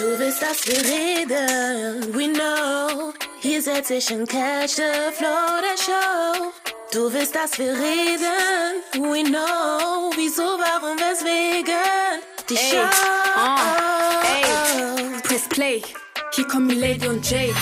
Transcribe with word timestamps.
Du 0.00 0.18
willst, 0.18 0.40
dass 0.40 0.66
wir 0.66 0.78
reden, 0.78 2.14
we 2.14 2.32
know. 2.32 3.12
Hier 3.40 3.60
setz 3.60 3.90
ich 3.90 4.10
in 4.10 4.26
Catch 4.26 4.76
the 4.76 5.12
Flow 5.12 5.60
der 5.60 5.76
Show. 5.76 6.52
Du 6.90 7.12
willst, 7.12 7.34
dass 7.34 7.58
wir 7.58 7.72
reden, 7.74 8.80
we 8.94 9.22
know. 9.24 10.10
Wieso, 10.16 10.42
warum, 10.42 10.96
weswegen? 10.96 11.74
Die 12.48 12.54
Ey, 12.54 12.70
Show. 12.70 12.88
ah, 13.36 14.22
ey, 14.24 15.20
press 15.22 15.46
play. 15.50 15.82
Hier 16.32 16.48
kommen 16.48 16.68
Milady 16.68 17.06
und 17.06 17.30
Jay. 17.30 17.52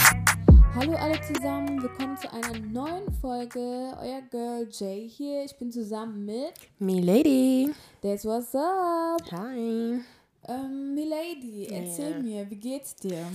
Hallo 0.76 0.94
alle 0.94 1.20
zusammen, 1.20 1.82
willkommen 1.82 2.16
zu 2.18 2.32
einer 2.32 2.56
neuen 2.60 3.12
Folge. 3.20 3.96
Euer 4.00 4.22
Girl 4.30 4.68
Jay 4.70 5.08
hier. 5.08 5.44
Ich 5.44 5.56
bin 5.58 5.72
zusammen 5.72 6.24
mit 6.24 6.54
Milady. 6.78 7.74
That's 8.00 8.24
What's 8.24 8.54
Up. 8.54 9.22
Hi. 9.32 10.00
Ähm, 10.48 10.94
Milady, 10.94 11.66
erzähl 11.70 12.12
Ja. 12.12 12.18
mir, 12.20 12.50
wie 12.50 12.56
geht's 12.56 12.94
dir? 12.96 13.26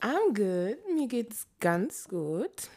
I'm 0.00 0.34
good. 0.34 0.78
Mir 0.94 1.08
geht's 1.08 1.46
ganz 1.60 2.06
gut. 2.08 2.68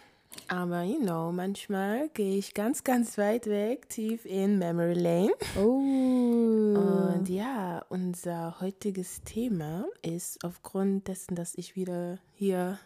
Aber, 0.50 0.84
you 0.84 1.00
know, 1.00 1.32
manchmal 1.32 2.10
gehe 2.10 2.38
ich 2.38 2.54
ganz, 2.54 2.84
ganz 2.84 3.18
weit 3.18 3.48
weg, 3.48 3.90
tief 3.90 4.26
in 4.26 4.60
Memory 4.60 4.94
Lane. 4.94 5.34
Oh. 5.58 6.78
Und 6.78 7.28
ja, 7.30 7.84
unser 7.90 8.60
heutiges 8.62 9.22
Thema 9.24 9.86
ist 10.04 10.44
aufgrund 10.44 11.08
dessen, 11.08 11.36
dass 11.36 11.56
ich 11.56 11.76
wieder 11.76 12.20
hier 12.34 12.78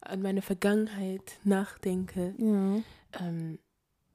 an 0.00 0.20
meine 0.22 0.42
Vergangenheit 0.42 1.38
nachdenke. 1.44 2.34
ja. 2.38 2.80
Ähm, 3.20 3.58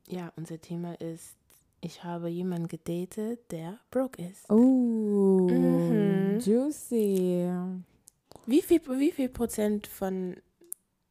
ja, 0.09 0.31
unser 0.37 0.59
Thema 0.61 0.93
ist, 1.01 1.35
ich 1.81 2.03
habe 2.03 2.29
jemanden 2.29 2.67
gedatet, 2.67 3.51
der 3.51 3.79
broke 3.91 4.21
ist. 4.23 4.49
Oh. 4.49 5.47
Mhm. 5.49 6.39
Juicy. 6.39 7.49
Wie 8.45 8.61
viel, 8.61 8.81
wie 8.99 9.11
viel 9.11 9.29
Prozent 9.29 9.87
von 9.87 10.37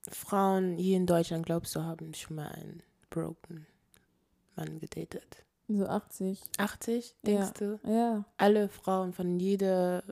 Frauen 0.08 0.76
hier 0.76 0.96
in 0.96 1.06
Deutschland 1.06 1.46
glaubst 1.46 1.74
du 1.76 1.82
haben 1.82 2.14
schon 2.14 2.36
mal 2.36 2.48
einen 2.48 2.82
broken 3.10 3.66
Mann 4.56 4.78
gedatet? 4.80 5.44
So 5.68 5.84
80. 5.86 6.40
80, 6.58 7.14
denkst 7.26 7.52
Ja. 7.60 7.66
du? 7.66 7.80
Ja. 7.90 8.24
Alle 8.36 8.68
Frauen 8.68 9.12
von 9.12 9.38
jeder 9.40 10.02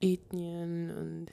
Ethnien 0.00 0.90
und 0.96 1.26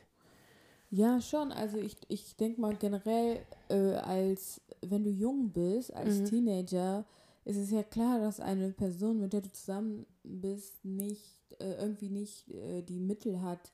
Ja, 0.89 1.19
schon. 1.21 1.51
Also 1.51 1.77
ich, 1.77 1.95
ich 2.07 2.35
denke 2.35 2.61
mal 2.61 2.75
generell, 2.75 3.39
äh, 3.69 3.93
als 3.95 4.61
wenn 4.81 5.03
du 5.03 5.09
jung 5.09 5.49
bist, 5.51 5.91
als 5.93 6.19
Mhm. 6.19 6.25
Teenager, 6.25 7.05
ist 7.45 7.57
es 7.57 7.71
ja 7.71 7.83
klar, 7.83 8.19
dass 8.19 8.39
eine 8.39 8.69
Person, 8.71 9.19
mit 9.19 9.33
der 9.33 9.41
du 9.41 9.51
zusammen 9.51 10.05
bist, 10.23 10.83
nicht 10.85 11.23
äh, 11.59 11.73
irgendwie 11.75 12.09
nicht 12.09 12.49
äh, 12.49 12.81
die 12.81 12.99
Mittel 12.99 13.41
hat, 13.41 13.71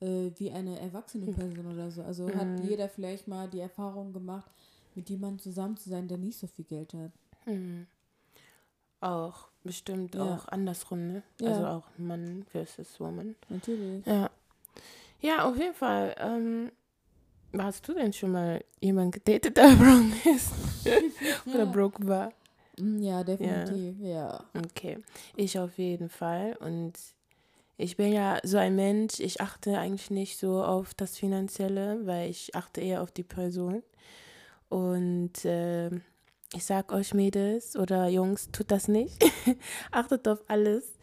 äh, 0.00 0.30
wie 0.36 0.50
eine 0.50 0.78
erwachsene 0.80 1.26
Person 1.32 1.66
oder 1.72 1.90
so. 1.90 2.02
Also 2.02 2.34
hat 2.34 2.48
Mhm. 2.58 2.64
jeder 2.64 2.88
vielleicht 2.88 3.28
mal 3.28 3.48
die 3.48 3.60
Erfahrung 3.60 4.12
gemacht, 4.12 4.50
mit 4.94 5.08
jemandem 5.10 5.38
zusammen 5.38 5.76
zu 5.76 5.88
sein, 5.90 6.08
der 6.08 6.18
nicht 6.18 6.38
so 6.38 6.46
viel 6.46 6.64
Geld 6.64 6.94
hat. 6.94 7.12
hm, 7.44 7.86
auch 9.00 9.48
bestimmt 9.64 10.14
Ja. 10.14 10.36
auch 10.36 10.48
andersrum, 10.48 11.06
ne? 11.06 11.22
Ja. 11.40 11.48
Also 11.48 11.66
auch 11.66 11.84
Mann 11.98 12.44
versus 12.50 12.98
Woman. 13.00 13.34
Natürlich. 13.48 14.04
Ja. 14.06 14.30
Ja, 15.20 15.44
auf 15.44 15.56
jeden 15.58 15.74
Fall. 15.74 16.14
Ähm, 16.18 16.70
hast 17.58 17.86
du 17.88 17.94
denn 17.94 18.12
schon 18.12 18.32
mal 18.32 18.64
jemanden 18.80 19.10
gedatet, 19.12 19.56
der 19.56 19.68
broke 19.76 20.30
ist? 20.34 20.52
Oder 21.54 21.66
broke 21.66 22.06
war? 22.06 22.32
Mm, 22.80 23.02
Ja, 23.02 23.24
definitiv. 23.24 23.96
Ja. 24.00 24.44
Okay. 24.56 24.98
Ich 25.36 25.58
auf 25.58 25.78
jeden 25.78 26.08
Fall. 26.08 26.56
Und 26.60 26.94
ich 27.76 27.96
bin 27.96 28.12
ja 28.12 28.38
so 28.42 28.58
ein 28.58 28.76
Mensch, 28.76 29.20
ich 29.20 29.40
achte 29.40 29.78
eigentlich 29.78 30.10
nicht 30.10 30.38
so 30.38 30.62
auf 30.62 30.94
das 30.94 31.16
Finanzielle, 31.16 32.06
weil 32.06 32.28
ich 32.30 32.54
achte 32.54 32.80
eher 32.80 33.02
auf 33.02 33.10
die 33.10 33.22
Person. 33.24 33.82
Und 34.68 35.44
äh, 35.44 35.88
ich 36.52 36.64
sag 36.64 36.92
euch 36.92 37.14
Mädels 37.14 37.76
oder 37.76 38.08
Jungs, 38.08 38.50
tut 38.52 38.70
das 38.70 38.88
nicht. 38.88 39.22
Achtet 39.92 40.26
auf 40.28 40.42
alles. 40.48 40.98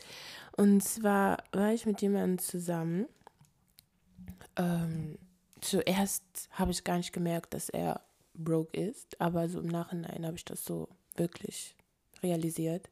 Und 0.57 0.81
zwar 0.83 1.37
war 1.51 1.71
ich 1.73 1.85
mit 1.85 2.01
jemandem 2.01 2.39
zusammen. 2.39 3.07
Ähm, 4.55 5.17
zuerst 5.61 6.23
habe 6.51 6.71
ich 6.71 6.83
gar 6.83 6.97
nicht 6.97 7.13
gemerkt, 7.13 7.53
dass 7.53 7.69
er 7.69 8.01
broke 8.33 8.77
ist, 8.79 9.19
aber 9.21 9.47
so 9.49 9.59
im 9.59 9.67
Nachhinein 9.67 10.25
habe 10.25 10.35
ich 10.35 10.45
das 10.45 10.63
so 10.65 10.89
wirklich 11.15 11.75
realisiert. 12.23 12.87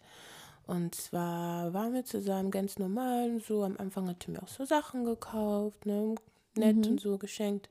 Und 0.68 0.96
zwar 0.96 1.74
waren 1.74 1.94
wir 1.94 2.06
zusammen 2.06 2.50
ganz 2.50 2.80
normal 2.80 3.30
und 3.30 3.44
so. 3.44 3.64
Am 3.64 3.78
Anfang 3.78 4.08
hat 4.10 4.28
er 4.28 4.32
mir 4.34 4.44
auch 4.44 4.48
so 4.48 4.66
Sachen 4.66 5.06
gekauft, 5.06 5.86
ne? 5.86 6.16
nett 6.56 6.78
Mhm. 6.78 6.92
und 6.94 7.00
so 7.02 7.18
geschenkt. 7.18 7.70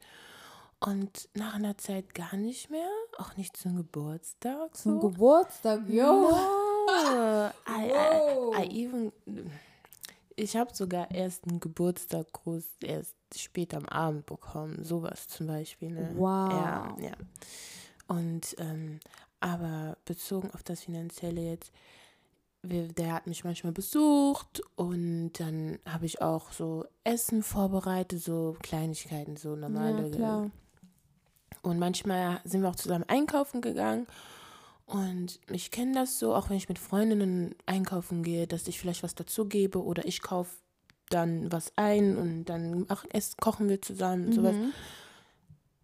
Und 0.81 1.28
nach 1.34 1.54
einer 1.54 1.78
Zeit 1.78 2.14
gar 2.14 2.37
nicht 2.37 2.70
mehr, 2.70 2.88
auch 3.19 3.37
nicht 3.37 3.56
zum 3.56 3.76
Geburtstag. 3.76 4.76
Zum 4.76 5.00
so. 5.00 5.09
Geburtstag, 5.09 5.88
yo. 5.88 6.31
No. 6.31 6.31
I. 7.66 7.91
I, 7.91 8.62
I 8.62 8.84
even, 8.84 9.12
ich 10.37 10.56
habe 10.56 10.75
sogar 10.75 11.10
erst 11.10 11.48
einen 11.48 11.60
Geburtstaggruß 11.60 12.64
erst 12.82 13.14
spät 13.34 13.75
am 13.75 13.87
Abend 13.87 14.26
bekommen. 14.26 14.84
Sowas 14.84 15.26
zum 15.28 15.47
Beispiel. 15.47 15.91
Ne? 15.91 16.12
Wow. 16.16 16.53
Ja, 16.53 16.97
ja. 17.00 17.12
Und, 18.06 18.54
ähm, 18.59 19.00
aber 19.44 19.99
bezogen 20.06 20.50
auf 20.53 20.62
das 20.62 20.81
Finanzielle 20.81 21.43
jetzt, 21.43 21.71
der 22.62 23.12
hat 23.12 23.27
mich 23.27 23.44
manchmal 23.44 23.75
besucht 23.75 24.62
und 24.75 25.32
dann 25.34 25.78
habe 25.84 26.06
ich 26.06 26.22
auch 26.22 26.50
so 26.50 26.87
Essen 27.05 27.43
vorbereitet, 27.43 28.22
so 28.22 28.56
Kleinigkeiten, 28.62 29.37
so 29.37 29.55
normale. 29.55 30.09
Ja. 30.19 30.50
Und 31.60 31.78
manchmal 31.78 32.41
sind 32.44 32.62
wir 32.62 32.71
auch 32.71 32.77
zusammen 32.77 33.05
einkaufen 33.06 33.60
gegangen. 33.60 34.06
Und 34.87 35.41
ich 35.50 35.71
kenne 35.71 35.93
das 35.93 36.19
so, 36.19 36.34
auch 36.34 36.49
wenn 36.49 36.56
ich 36.56 36.71
mit 36.71 36.78
Freundinnen 36.78 37.55
einkaufen 37.66 38.22
gehe, 38.22 38.47
dass 38.47 38.66
ich 38.66 38.81
vielleicht 38.81 39.03
was 39.03 39.15
dazu 39.15 39.44
gebe 39.44 39.82
oder 39.82 40.06
ich 40.06 40.22
kaufe 40.22 40.56
dann 41.11 41.53
was 41.53 41.71
ein 41.76 42.16
und 42.16 42.47
dann 42.47 42.87
ach, 42.88 43.05
es, 43.12 43.37
kochen 43.37 43.69
wir 43.69 43.82
zusammen 43.82 44.28
und 44.28 44.32
sowas. 44.32 44.56
Mhm. 44.56 44.72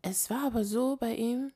Es 0.01 0.31
war 0.31 0.47
aber 0.47 0.65
so 0.65 0.97
bei 0.97 1.15
ihm, 1.15 1.53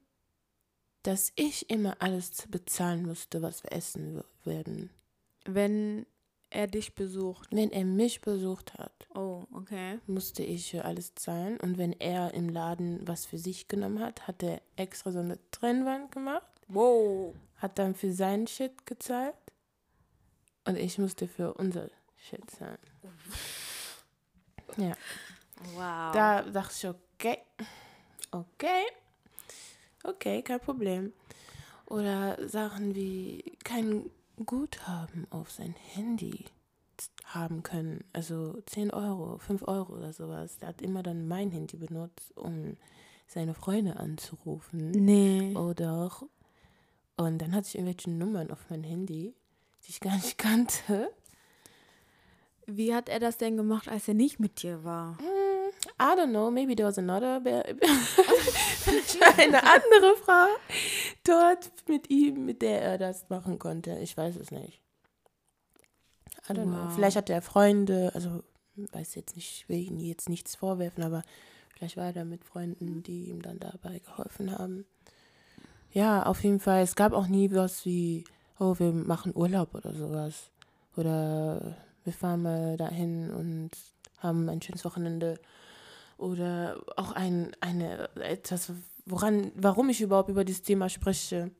dass 1.04 1.32
ich 1.36 1.70
immer 1.70 1.96
alles 2.00 2.32
bezahlen 2.48 3.06
musste, 3.06 3.40
was 3.42 3.62
wir 3.62 3.72
essen 3.72 4.22
werden. 4.44 4.90
Wenn 5.46 6.06
er 6.50 6.66
dich 6.68 6.94
besucht. 6.94 7.48
Wenn 7.50 7.72
er 7.72 7.84
mich 7.84 8.20
besucht 8.20 8.74
hat, 8.74 8.92
Oh, 9.14 9.44
okay. 9.52 9.98
musste 10.06 10.44
ich 10.44 10.82
alles 10.84 11.12
zahlen. 11.16 11.58
Und 11.58 11.78
wenn 11.78 11.92
er 11.94 12.32
im 12.34 12.48
Laden 12.48 13.06
was 13.08 13.26
für 13.26 13.38
sich 13.38 13.66
genommen 13.66 13.98
hat, 13.98 14.28
hat 14.28 14.40
er 14.42 14.62
extra 14.76 15.10
so 15.10 15.18
eine 15.18 15.38
Trennwand 15.50 16.12
gemacht. 16.12 16.46
Wow. 16.68 17.34
hat 17.56 17.78
dann 17.78 17.94
für 17.94 18.12
seinen 18.12 18.46
Shit 18.46 18.86
gezahlt 18.86 19.34
und 20.66 20.76
ich 20.78 20.96
musste 20.98 21.26
für 21.28 21.52
unser 21.54 21.90
Shit 22.16 22.48
zahlen. 22.50 22.78
Ja, 24.76 24.92
Wow. 25.74 26.12
da 26.14 26.42
dachte 26.42 26.74
ich, 26.76 26.86
okay, 26.86 27.38
okay, 28.30 28.82
okay, 30.04 30.42
kein 30.42 30.60
Problem. 30.60 31.12
Oder 31.86 32.48
Sachen 32.48 32.94
wie 32.94 33.56
kein 33.64 34.10
Guthaben 34.44 35.26
auf 35.30 35.50
sein 35.50 35.74
Handy 35.94 36.44
haben 37.26 37.62
können. 37.62 38.04
Also 38.12 38.60
10 38.66 38.90
Euro, 38.92 39.38
5 39.38 39.66
Euro 39.66 39.94
oder 39.94 40.12
sowas. 40.12 40.58
Der 40.58 40.68
hat 40.68 40.82
immer 40.82 41.02
dann 41.02 41.26
mein 41.26 41.50
Handy 41.50 41.76
benutzt, 41.76 42.36
um 42.36 42.76
seine 43.26 43.54
Freunde 43.54 43.96
anzurufen. 43.96 44.90
nee. 44.90 45.54
Oder 45.56 45.94
auch. 45.94 46.22
Und 47.16 47.38
dann 47.38 47.54
hatte 47.54 47.68
ich 47.68 47.74
irgendwelche 47.76 48.10
Nummern 48.10 48.50
auf 48.50 48.70
mein 48.70 48.82
Handy, 48.82 49.34
die 49.84 49.90
ich 49.90 50.00
gar 50.00 50.14
nicht 50.16 50.38
kannte. 50.38 51.10
Wie 52.66 52.94
hat 52.94 53.08
er 53.08 53.20
das 53.20 53.36
denn 53.36 53.56
gemacht, 53.56 53.88
als 53.88 54.08
er 54.08 54.14
nicht 54.14 54.40
mit 54.40 54.62
dir 54.62 54.84
war? 54.84 55.18
I 56.00 56.16
don't 56.16 56.30
know, 56.30 56.50
maybe 56.50 56.74
there 56.74 56.86
was 56.86 56.98
another, 56.98 57.36
eine 59.38 59.62
andere 59.62 60.16
Frau 60.16 60.46
dort 61.22 61.70
mit 61.88 62.10
ihm, 62.10 62.44
mit 62.44 62.62
der 62.62 62.82
er 62.82 62.98
das 62.98 63.28
machen 63.28 63.58
konnte. 63.58 63.98
Ich 64.00 64.16
weiß 64.16 64.36
es 64.36 64.50
nicht. 64.50 64.80
I 66.48 66.52
don't 66.52 66.64
know. 66.64 66.86
Wow. 66.86 66.94
Vielleicht 66.94 67.16
hatte 67.16 67.32
er 67.32 67.42
Freunde, 67.42 68.10
also 68.14 68.42
weiß 68.76 69.14
jetzt 69.14 69.36
nicht, 69.36 69.50
ich 69.52 69.68
will 69.68 69.78
ihm 69.78 69.98
jetzt 69.98 70.28
nichts 70.28 70.56
vorwerfen, 70.56 71.04
aber 71.04 71.22
vielleicht 71.76 71.96
war 71.96 72.06
er 72.06 72.12
da 72.12 72.24
mit 72.24 72.44
Freunden, 72.44 73.02
die 73.02 73.26
ihm 73.26 73.40
dann 73.40 73.58
dabei 73.60 74.00
geholfen 74.00 74.56
haben. 74.56 74.84
Ja, 75.92 76.24
auf 76.24 76.42
jeden 76.42 76.60
Fall. 76.60 76.82
Es 76.82 76.96
gab 76.96 77.12
auch 77.12 77.28
nie 77.28 77.52
was 77.52 77.84
wie, 77.84 78.24
oh, 78.58 78.74
wir 78.78 78.92
machen 78.92 79.32
Urlaub 79.34 79.74
oder 79.74 79.94
sowas. 79.94 80.50
Oder 80.96 81.76
wir 82.02 82.12
fahren 82.12 82.42
mal 82.42 82.76
dahin 82.76 83.30
und 83.30 83.70
haben 84.18 84.48
ein 84.48 84.60
schönes 84.60 84.84
Wochenende. 84.84 85.38
Oder 86.16 86.82
auch 86.96 87.12
ein, 87.12 87.56
eine, 87.60 88.08
etwas, 88.16 88.72
woran, 89.06 89.52
warum 89.54 89.88
ich 89.88 90.00
überhaupt 90.00 90.28
über 90.28 90.44
dieses 90.44 90.62
Thema 90.62 90.88
spreche. 90.88 91.50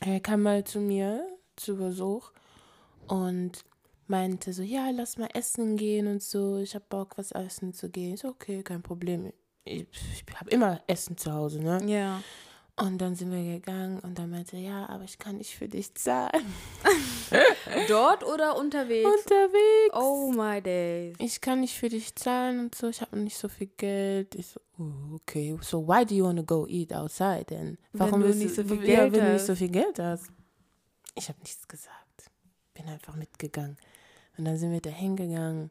Er 0.00 0.20
kam 0.20 0.42
mal 0.42 0.64
zu 0.64 0.80
mir 0.80 1.26
zu 1.56 1.76
Besuch 1.76 2.32
und 3.06 3.64
meinte 4.08 4.52
so, 4.52 4.62
ja, 4.62 4.90
lass 4.90 5.18
mal 5.18 5.28
essen 5.34 5.76
gehen 5.76 6.06
und 6.06 6.22
so. 6.22 6.58
Ich 6.58 6.74
habe 6.74 6.84
Bock, 6.88 7.16
was 7.16 7.32
essen 7.32 7.72
zu 7.72 7.88
gehen. 7.88 8.14
Ich 8.14 8.20
so, 8.20 8.28
okay, 8.28 8.62
kein 8.62 8.82
Problem. 8.82 9.32
Ich, 9.64 9.86
ich 10.12 10.24
habe 10.34 10.50
immer 10.50 10.80
Essen 10.86 11.16
zu 11.16 11.32
Hause, 11.32 11.60
ne? 11.60 11.80
Ja. 11.86 12.22
Und 12.76 12.98
dann 12.98 13.14
sind 13.14 13.32
wir 13.32 13.42
gegangen 13.42 14.00
und 14.00 14.18
dann 14.18 14.30
meinte 14.30 14.56
er, 14.56 14.62
ja, 14.62 14.88
aber 14.88 15.04
ich 15.04 15.18
kann 15.18 15.38
nicht 15.38 15.56
für 15.56 15.68
dich 15.68 15.94
zahlen. 15.94 16.44
Dort 17.88 18.24
oder 18.24 18.56
unterwegs? 18.56 19.08
Unterwegs. 19.08 19.94
oh 19.94 20.32
my 20.32 20.60
days. 20.60 21.16
Ich 21.18 21.40
kann 21.40 21.60
nicht 21.60 21.74
für 21.74 21.88
dich 21.88 22.14
zahlen 22.14 22.60
und 22.60 22.74
so, 22.74 22.88
ich 22.88 23.00
habe 23.00 23.18
nicht 23.18 23.36
so 23.36 23.48
viel 23.48 23.68
Geld. 23.76 24.34
Ich 24.34 24.48
so, 24.48 24.60
oh, 24.78 25.14
okay, 25.14 25.58
so 25.62 25.86
why 25.86 26.04
do 26.04 26.14
you 26.14 26.24
want 26.24 26.38
to 26.38 26.44
go 26.44 26.66
eat 26.68 26.92
outside 26.92 27.44
denn? 27.44 27.78
Warum 27.92 28.20
du 28.20 28.28
willst 28.28 28.40
nicht 28.40 28.54
so 28.54 28.64
viel 28.64 28.80
ja, 28.88 29.00
Geld 29.00 29.12
wenn 29.12 29.20
du 29.20 29.32
nicht 29.32 29.40
hast. 29.40 29.46
so 29.46 29.54
viel 29.54 29.68
Geld 29.70 29.98
hast? 29.98 30.26
Ich 31.14 31.28
habe 31.28 31.38
nichts 31.40 31.66
gesagt. 31.66 32.30
Bin 32.74 32.88
einfach 32.88 33.16
mitgegangen. 33.16 33.76
Und 34.36 34.44
dann 34.44 34.58
sind 34.58 34.72
wir 34.72 34.80
da 34.80 34.90
hingegangen, 34.90 35.70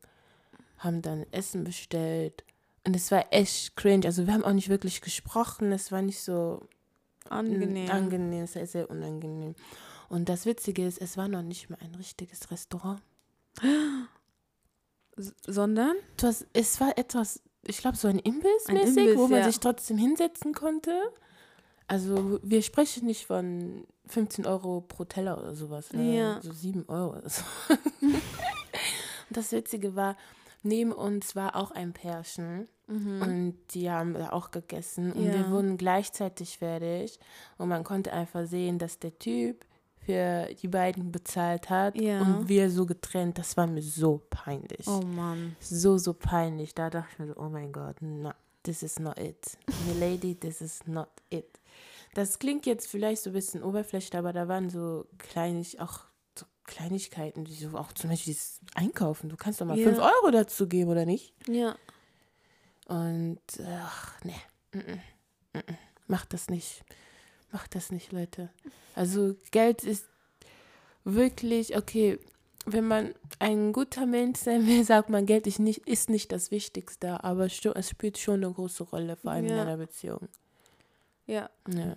haben 0.79 1.01
dann 1.01 1.25
Essen 1.31 1.63
bestellt. 1.63 2.43
Und 2.85 2.95
es 2.95 3.11
war 3.11 3.25
echt 3.31 3.75
cringe. 3.75 4.05
Also 4.05 4.27
wir 4.27 4.33
haben 4.33 4.43
auch 4.43 4.53
nicht 4.53 4.69
wirklich 4.69 5.01
gesprochen. 5.01 5.71
Es 5.71 5.91
war 5.91 6.01
nicht 6.01 6.19
so 6.19 6.67
Angenehm. 7.29 7.89
angenehm, 7.89 8.43
es 8.43 8.55
war 8.55 8.65
sehr 8.65 8.89
unangenehm. 8.89 9.55
Und 10.09 10.29
das 10.29 10.45
Witzige 10.45 10.85
ist, 10.85 11.01
es 11.01 11.17
war 11.17 11.27
noch 11.27 11.41
nicht 11.41 11.69
mal 11.69 11.79
ein 11.81 11.95
richtiges 11.95 12.51
Restaurant. 12.51 13.01
Sondern? 15.45 15.95
Du 16.17 16.27
hast, 16.27 16.45
es 16.53 16.79
war 16.81 16.97
etwas, 16.97 17.41
ich 17.63 17.77
glaube, 17.77 17.95
so 17.97 18.07
ein 18.07 18.19
Imbiss 18.19 18.65
Ein 18.67 18.75
mäßig, 18.75 18.97
Imbiss, 18.97 19.17
wo 19.17 19.27
man 19.27 19.39
ja. 19.39 19.45
sich 19.45 19.59
trotzdem 19.59 19.97
hinsetzen 19.97 20.53
konnte. 20.53 20.99
Also 21.87 22.39
wir 22.43 22.61
sprechen 22.63 23.05
nicht 23.05 23.25
von 23.27 23.85
15 24.07 24.45
Euro 24.45 24.81
pro 24.81 25.05
Teller 25.05 25.37
oder 25.37 25.55
sowas, 25.55 25.93
ne? 25.93 26.17
Ja. 26.17 26.41
so 26.41 26.51
7 26.51 26.85
Euro 26.87 27.17
oder 27.17 27.29
so. 27.29 27.43
Und 28.09 29.37
das 29.37 29.51
Witzige 29.51 29.95
war, 29.95 30.17
neben 30.63 30.91
uns 30.91 31.35
war 31.35 31.55
auch 31.55 31.71
ein 31.71 31.93
Pärchen 31.93 32.67
und 32.87 33.57
die 33.71 33.89
haben 33.89 34.13
da 34.13 34.29
auch 34.29 34.51
gegessen 34.51 35.11
und 35.11 35.21
Mhm. 35.23 35.27
Ja. 35.27 35.33
wir 35.33 35.49
wurden 35.49 35.77
gleichzeitig 35.77 36.59
fertig 36.59 37.19
und 37.57 37.67
man 37.69 37.83
konnte 37.83 38.13
einfach 38.13 38.45
sehen, 38.45 38.77
dass 38.77 38.99
der 38.99 39.17
Typ 39.17 39.65
für 40.05 40.47
die 40.61 40.67
beiden 40.67 41.11
bezahlt 41.11 41.69
hat 41.69 41.99
Ja. 41.99 42.21
und 42.21 42.47
wir 42.47 42.69
so 42.69 42.85
getrennt. 42.85 43.37
Das 43.37 43.57
war 43.57 43.67
mir 43.67 43.81
so 43.81 44.21
peinlich 44.29 44.87
Oh 44.87 45.01
Mann. 45.01 45.55
so, 45.59 45.97
so 45.97 46.13
peinlich. 46.13 46.73
Da 46.75 46.89
dachte 46.89 47.09
ich 47.13 47.19
mir 47.19 47.27
so, 47.27 47.37
oh 47.37 47.49
mein 47.49 47.71
Gott, 47.71 48.01
no, 48.01 48.31
this 48.63 48.83
is 48.83 48.99
not 48.99 49.17
it. 49.19 49.57
Milady, 49.87 50.35
this 50.35 50.61
is 50.61 50.85
not 50.85 51.09
it. 51.29 51.59
Das 52.13 52.39
klingt 52.39 52.65
jetzt 52.65 52.87
vielleicht 52.87 53.23
so 53.23 53.29
ein 53.31 53.33
bisschen 53.33 53.61
oberflächlich, 53.63 54.17
aber 54.17 54.31
da 54.31 54.47
waren 54.47 54.69
so 54.69 55.05
kleinig, 55.17 55.81
auch 55.81 55.99
so 56.37 56.45
Kleinigkeiten, 56.63 57.45
wie 57.47 57.53
so 57.53 57.75
auch 57.77 57.91
zum 57.91 58.09
Beispiel 58.09 58.33
dieses 58.33 58.59
Einkaufen. 58.73 59.27
Du 59.29 59.35
kannst 59.35 59.59
doch 59.59 59.65
mal 59.65 59.77
Ja. 59.77 59.85
5 59.85 59.99
Euro 59.99 60.31
dazu 60.31 60.67
geben, 60.67 60.89
oder 60.91 61.05
nicht? 61.05 61.33
Ja. 61.49 61.75
Und 62.87 63.39
ach, 63.67 64.23
ne, 64.23 64.33
mm, 64.73 64.77
mm, 64.77 65.01
mm, 65.53 65.57
mm. 65.57 65.77
macht 66.07 66.33
das 66.33 66.49
nicht. 66.49 66.83
Macht 67.51 67.75
das 67.75 67.91
nicht, 67.91 68.11
Leute. 68.11 68.49
Also 68.95 69.35
Geld 69.51 69.83
ist 69.83 70.05
wirklich, 71.03 71.77
okay, 71.77 72.19
wenn 72.65 72.87
man 72.87 73.13
ein 73.39 73.71
guter 73.73 74.05
Mensch 74.05 74.39
sein 74.39 74.65
will, 74.67 74.83
sagt 74.85 75.09
man, 75.09 75.25
Geld 75.25 75.47
ist 75.47 75.59
nicht, 75.59 75.87
ist 75.87 76.09
nicht 76.09 76.31
das 76.31 76.51
Wichtigste, 76.51 77.23
aber 77.23 77.45
es 77.45 77.89
spielt 77.89 78.17
schon 78.17 78.43
eine 78.43 78.51
große 78.51 78.83
Rolle, 78.83 79.15
vor 79.15 79.31
allem 79.31 79.45
in 79.45 79.51
Ja. 79.55 79.61
einer 79.61 79.77
Beziehung. 79.77 80.27
Ja. 81.27 81.49
Ja. 81.69 81.95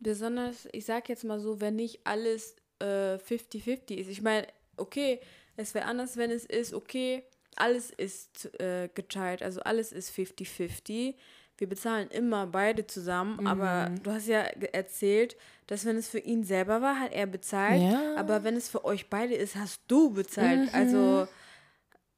Besonders, 0.00 0.68
ich 0.72 0.84
sag 0.84 1.08
jetzt 1.08 1.24
mal 1.24 1.38
so, 1.38 1.60
wenn 1.60 1.76
nicht 1.76 2.00
alles 2.04 2.56
äh, 2.80 3.14
50-50 3.16 3.94
ist. 3.94 4.08
Ich 4.08 4.20
meine, 4.22 4.46
okay, 4.76 5.20
es 5.56 5.74
wäre 5.74 5.84
anders, 5.86 6.16
wenn 6.16 6.30
es 6.32 6.44
ist, 6.44 6.74
okay, 6.74 7.22
alles 7.54 7.90
ist 7.90 8.52
äh, 8.60 8.88
geteilt, 8.92 9.42
also 9.42 9.60
alles 9.60 9.92
ist 9.92 10.10
50-50. 10.10 11.14
Wir 11.58 11.68
bezahlen 11.68 12.08
immer 12.08 12.46
beide 12.46 12.86
zusammen, 12.86 13.46
aber 13.46 13.90
du 14.02 14.10
hast 14.10 14.26
ja 14.26 14.40
erzählt, 14.40 15.36
dass 15.66 15.84
wenn 15.84 15.96
es 15.96 16.08
für 16.08 16.18
ihn 16.18 16.42
selber 16.44 16.80
war, 16.82 16.98
hat 16.98 17.12
er 17.12 17.26
bezahlt, 17.26 17.80
Ja. 17.82 18.16
aber 18.16 18.42
wenn 18.42 18.56
es 18.56 18.68
für 18.68 18.84
euch 18.84 19.08
beide 19.08 19.34
ist, 19.34 19.54
hast 19.54 19.80
du 19.86 20.10
bezahlt. 20.12 20.74
Also, 20.74 21.28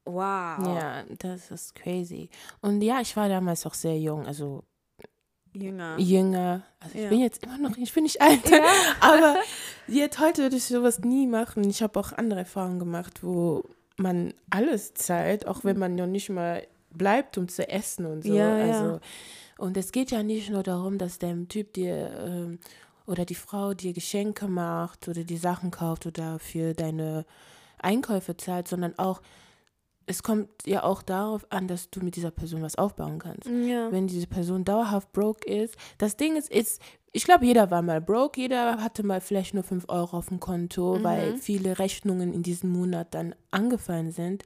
wow. 0.05 0.59
ja, 0.77 1.05
das 1.19 1.51
ist 1.51 1.75
crazy. 1.75 2.31
Und 2.61 2.81
ja, 2.83 3.01
ich 3.01 3.17
war 3.17 3.29
damals 3.29 3.67
auch 3.67 3.75
sehr 3.75 3.99
jung, 3.99 4.27
also 4.27 4.63
Jünger. 5.53 5.97
jünger. 5.99 6.63
Also 6.81 6.97
ich 6.97 7.05
Ja. 7.05 7.09
bin 7.11 7.21
jetzt 7.21 7.45
immer 7.45 7.59
noch, 7.59 7.77
ich 7.77 7.93
bin 7.93 8.05
nicht 8.05 8.21
alt, 8.21 8.41
aber 9.01 9.37
jetzt 9.87 10.19
heute 10.21 10.43
würde 10.43 10.57
ich 10.57 10.65
sowas 10.65 11.01
nie 11.01 11.27
machen. 11.27 11.69
Ich 11.69 11.83
habe 11.83 11.99
auch 12.01 12.13
andere 12.13 12.41
Erfahrungen 12.41 12.79
gemacht, 12.79 13.23
wo 13.23 13.63
man 13.97 14.35
alles 14.51 14.95
zahlt, 14.95 15.47
auch 15.47 15.63
wenn 15.65 15.79
man 15.79 15.95
noch 15.95 16.07
nicht 16.07 16.29
mal 16.31 16.67
bleibt, 16.99 17.39
um 17.39 17.49
zu 17.49 17.69
essen 17.69 18.07
und 18.07 18.25
so. 18.25 18.35
Ja, 18.35 18.57
ja. 18.57 18.65
also, 18.65 19.01
Und 19.59 19.77
es 19.77 19.93
geht 19.93 20.11
ja 20.11 20.23
nicht 20.23 20.51
nur 20.51 20.63
darum, 20.63 20.99
dass 20.99 21.19
der 21.19 21.37
Typ 21.49 21.73
dir 21.75 22.11
ähm, 22.27 22.59
oder 23.07 23.25
die 23.25 23.35
Frau 23.35 23.75
dir 23.75 23.93
Geschenke 23.93 24.49
macht 24.49 25.09
oder 25.09 25.25
die 25.25 25.37
Sachen 25.37 25.71
kauft 25.71 26.07
oder 26.07 26.39
für 26.39 26.75
deine 26.75 27.25
Einkäufe 27.79 28.37
zahlt, 28.37 28.67
sondern 28.69 28.99
auch, 28.99 29.21
es 30.07 30.23
kommt 30.23 30.49
ja 30.67 30.83
auch 30.83 31.03
darauf 31.03 31.47
an, 31.51 31.69
dass 31.69 31.91
du 31.91 32.01
mit 32.01 32.17
dieser 32.17 32.31
Person 32.31 32.63
was 32.63 32.77
aufbauen 32.77 33.19
kannst 33.19 33.47
Ja. 33.49 33.91
wenn 33.91 34.07
diese 34.07 34.27
Person 34.27 34.65
dauerhaft 34.65 35.13
broke 35.13 35.49
ist. 35.49 35.77
Das 35.99 36.17
Ding 36.17 36.37
ist, 36.37 36.51
ist 36.51 36.81
ich 37.17 37.25
glaube, 37.25 37.47
jeder 37.47 37.71
war 37.71 37.81
mal 37.81 38.01
broke, 38.01 38.41
jeder 38.41 38.83
hatte 38.83 39.05
mal 39.05 39.21
vielleicht 39.21 39.55
nur 39.55 39.63
5 39.63 39.85
Euro 39.89 40.17
auf 40.17 40.29
dem 40.29 40.41
Konto, 40.41 40.99
weil 41.05 41.37
viele 41.39 41.79
Rechnungen 41.79 42.33
in 42.33 42.43
diesem 42.43 42.71
Monat 42.71 43.15
dann 43.15 43.37
angefallen 43.53 44.11
sind. 44.11 44.43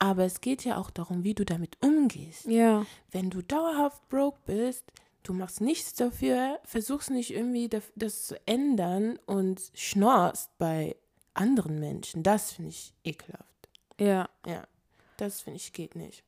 Aber 0.00 0.24
es 0.24 0.40
geht 0.40 0.64
ja 0.64 0.78
auch 0.78 0.90
darum, 0.90 1.24
wie 1.24 1.34
du 1.34 1.44
damit 1.44 1.76
umgehst. 1.82 2.46
Ja. 2.46 2.86
Wenn 3.10 3.28
du 3.28 3.42
dauerhaft 3.42 4.08
broke 4.08 4.38
bist, 4.46 4.84
du 5.22 5.34
machst 5.34 5.60
nichts 5.60 5.92
dafür, 5.94 6.58
versuchst 6.64 7.10
nicht 7.10 7.32
irgendwie 7.32 7.68
das 7.94 8.26
zu 8.26 8.40
ändern 8.46 9.18
und 9.26 9.60
schnorst 9.74 10.56
bei 10.56 10.96
anderen 11.34 11.78
Menschen. 11.78 12.22
Das 12.22 12.52
finde 12.52 12.70
ich 12.70 12.94
ekelhaft. 13.04 13.68
Ja. 14.00 14.30
Ja, 14.46 14.66
das 15.18 15.42
finde 15.42 15.58
ich 15.58 15.74
geht 15.74 15.94
nicht. 15.94 16.24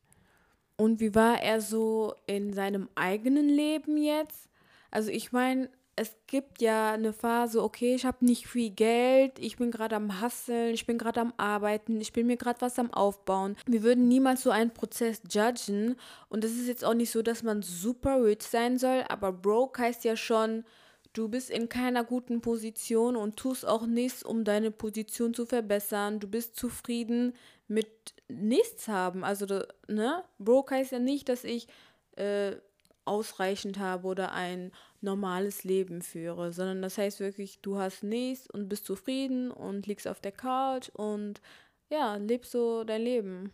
Und 0.77 0.99
wie 0.99 1.15
war 1.15 1.41
er 1.41 1.59
so 1.59 2.13
in 2.27 2.53
seinem 2.53 2.89
eigenen 2.93 3.49
Leben 3.49 3.97
jetzt? 3.97 4.49
Also 4.91 5.09
ich 5.09 5.31
meine, 5.31 5.69
es 5.95 6.15
gibt 6.25 6.61
ja 6.61 6.93
eine 6.93 7.13
Phase, 7.13 7.61
okay, 7.61 7.93
ich 7.93 8.05
habe 8.05 8.25
nicht 8.25 8.47
viel 8.47 8.71
Geld, 8.71 9.37
ich 9.37 9.57
bin 9.57 9.69
gerade 9.69 9.95
am 9.95 10.19
Hasseln, 10.21 10.73
ich 10.73 10.87
bin 10.87 10.97
gerade 10.97 11.21
am 11.21 11.33
Arbeiten, 11.37 12.01
ich 12.01 12.13
bin 12.13 12.25
mir 12.25 12.37
gerade 12.37 12.61
was 12.61 12.79
am 12.79 12.91
Aufbauen. 12.91 13.55
Wir 13.67 13.83
würden 13.83 14.07
niemals 14.07 14.41
so 14.41 14.49
einen 14.49 14.73
Prozess 14.73 15.21
judgen. 15.29 15.95
Und 16.29 16.43
es 16.43 16.53
ist 16.53 16.67
jetzt 16.67 16.83
auch 16.83 16.95
nicht 16.95 17.11
so, 17.11 17.21
dass 17.21 17.43
man 17.43 17.61
super 17.61 18.23
rich 18.23 18.41
sein 18.41 18.79
soll, 18.79 19.03
aber 19.07 19.31
broke 19.31 19.81
heißt 19.81 20.03
ja 20.03 20.15
schon, 20.15 20.65
du 21.13 21.29
bist 21.29 21.51
in 21.51 21.69
keiner 21.69 22.03
guten 22.03 22.41
Position 22.41 23.15
und 23.15 23.37
tust 23.37 23.65
auch 23.65 23.85
nichts, 23.85 24.23
um 24.23 24.43
deine 24.43 24.71
Position 24.71 25.35
zu 25.35 25.45
verbessern. 25.45 26.19
Du 26.19 26.27
bist 26.27 26.55
zufrieden 26.55 27.33
mit 27.67 28.15
nichts 28.27 28.87
haben. 28.87 29.23
Also, 29.23 29.45
ne? 29.87 30.23
Broke 30.39 30.73
heißt 30.73 30.91
ja 30.91 30.99
nicht, 30.99 31.29
dass 31.29 31.43
ich 31.43 31.67
äh, 32.15 32.55
ausreichend 33.05 33.79
habe 33.79 34.07
oder 34.07 34.31
ein 34.31 34.71
normales 35.01 35.63
Leben 35.63 36.01
führe, 36.01 36.53
sondern 36.53 36.81
das 36.81 36.97
heißt 36.97 37.19
wirklich, 37.19 37.59
du 37.61 37.77
hast 37.77 38.03
nichts 38.03 38.49
und 38.49 38.69
bist 38.69 38.85
zufrieden 38.85 39.51
und 39.51 39.87
liegst 39.87 40.07
auf 40.07 40.21
der 40.21 40.31
Couch 40.31 40.89
und 40.89 41.41
ja, 41.89 42.15
lebst 42.15 42.51
so 42.51 42.83
dein 42.83 43.01
Leben. 43.01 43.51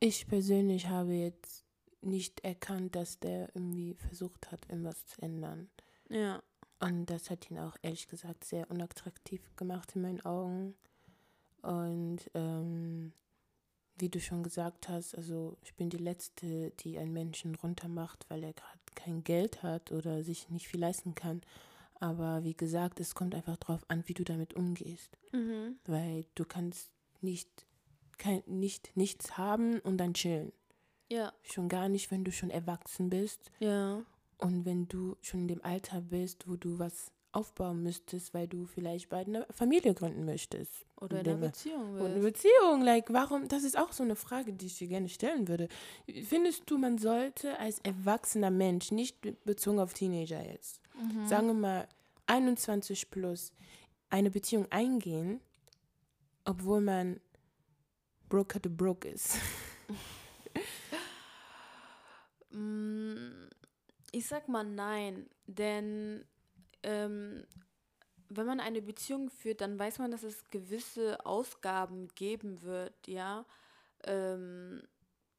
Ich 0.00 0.26
persönlich 0.26 0.88
habe 0.88 1.12
jetzt 1.12 1.64
nicht 2.00 2.44
erkannt, 2.44 2.94
dass 2.96 3.18
der 3.18 3.48
irgendwie 3.54 3.94
versucht 3.94 4.50
hat, 4.50 4.60
irgendwas 4.68 5.06
zu 5.06 5.20
ändern. 5.22 5.68
Ja. 6.08 6.42
Und 6.78 7.06
das 7.06 7.30
hat 7.30 7.50
ihn 7.50 7.58
auch 7.58 7.76
ehrlich 7.82 8.06
gesagt 8.06 8.44
sehr 8.44 8.70
unattraktiv 8.70 9.42
gemacht 9.56 9.92
in 9.94 10.02
meinen 10.02 10.24
Augen. 10.24 10.74
Und 11.62 12.30
ähm, 12.34 13.12
wie 13.98 14.08
du 14.08 14.20
schon 14.20 14.42
gesagt 14.42 14.88
hast, 14.88 15.16
also 15.16 15.56
ich 15.62 15.74
bin 15.74 15.90
die 15.90 15.96
Letzte, 15.96 16.70
die 16.80 16.98
einen 16.98 17.12
Menschen 17.12 17.54
runtermacht, 17.54 18.26
weil 18.28 18.42
er 18.44 18.52
gerade 18.52 18.78
kein 18.94 19.24
Geld 19.24 19.62
hat 19.62 19.92
oder 19.92 20.22
sich 20.22 20.48
nicht 20.50 20.68
viel 20.68 20.80
leisten 20.80 21.14
kann. 21.14 21.42
Aber 21.98 22.44
wie 22.44 22.54
gesagt, 22.54 23.00
es 23.00 23.14
kommt 23.14 23.34
einfach 23.34 23.56
darauf 23.56 23.84
an, 23.88 24.02
wie 24.06 24.14
du 24.14 24.22
damit 24.24 24.54
umgehst. 24.54 25.16
Mhm. 25.32 25.76
Weil 25.86 26.26
du 26.34 26.44
kannst 26.44 26.90
nicht, 27.22 27.48
kein, 28.18 28.42
nicht 28.46 28.94
nichts 28.96 29.38
haben 29.38 29.80
und 29.80 29.96
dann 29.98 30.12
chillen. 30.14 30.52
Ja. 31.10 31.32
Schon 31.42 31.68
gar 31.68 31.88
nicht, 31.88 32.10
wenn 32.10 32.24
du 32.24 32.32
schon 32.32 32.50
erwachsen 32.50 33.08
bist 33.08 33.50
Ja. 33.60 34.02
und 34.38 34.64
wenn 34.66 34.88
du 34.88 35.16
schon 35.22 35.40
in 35.40 35.48
dem 35.48 35.64
Alter 35.64 36.00
bist, 36.02 36.48
wo 36.48 36.56
du 36.56 36.78
was 36.78 37.12
aufbauen 37.36 37.82
müsstest, 37.82 38.32
weil 38.34 38.48
du 38.48 38.64
vielleicht 38.66 39.08
bald 39.08 39.28
eine 39.28 39.46
Familie 39.50 39.94
gründen 39.94 40.24
möchtest. 40.24 40.72
Oder 41.00 41.18
einer 41.20 41.34
Beziehung 41.36 41.92
Und 42.00 42.06
eine. 42.06 42.20
Beziehung, 42.20 42.82
like, 42.82 43.12
warum? 43.12 43.46
Das 43.48 43.62
ist 43.64 43.76
auch 43.78 43.92
so 43.92 44.02
eine 44.02 44.16
Frage, 44.16 44.52
die 44.52 44.66
ich 44.66 44.78
dir 44.78 44.88
gerne 44.88 45.08
stellen 45.08 45.46
würde. 45.46 45.68
Findest 46.24 46.62
du, 46.70 46.78
man 46.78 46.98
sollte 46.98 47.58
als 47.58 47.78
erwachsener 47.80 48.50
Mensch, 48.50 48.90
nicht 48.90 49.20
be- 49.20 49.36
bezogen 49.44 49.78
auf 49.78 49.92
Teenager 49.94 50.42
jetzt, 50.44 50.80
Mhm. 50.94 51.26
sagen 51.28 51.46
wir 51.48 51.54
mal 51.54 51.88
21 52.26 53.10
plus, 53.10 53.52
eine 54.10 54.30
Beziehung 54.30 54.66
eingehen, 54.70 55.40
obwohl 56.44 56.80
man 56.80 57.20
Broker 58.28 58.60
to 58.62 58.70
Broke 58.70 59.06
ist? 59.08 59.36
Mm, 62.50 63.48
Ich 64.12 64.26
sag 64.26 64.48
mal 64.48 64.64
nein, 64.64 65.26
denn 65.46 66.24
ähm, 66.86 67.44
wenn 68.28 68.46
man 68.46 68.60
eine 68.60 68.80
Beziehung 68.80 69.28
führt, 69.28 69.60
dann 69.60 69.78
weiß 69.78 69.98
man, 69.98 70.10
dass 70.10 70.22
es 70.22 70.48
gewisse 70.50 71.24
Ausgaben 71.26 72.08
geben 72.14 72.62
wird, 72.62 72.94
ja. 73.06 73.44
Ähm, 74.04 74.82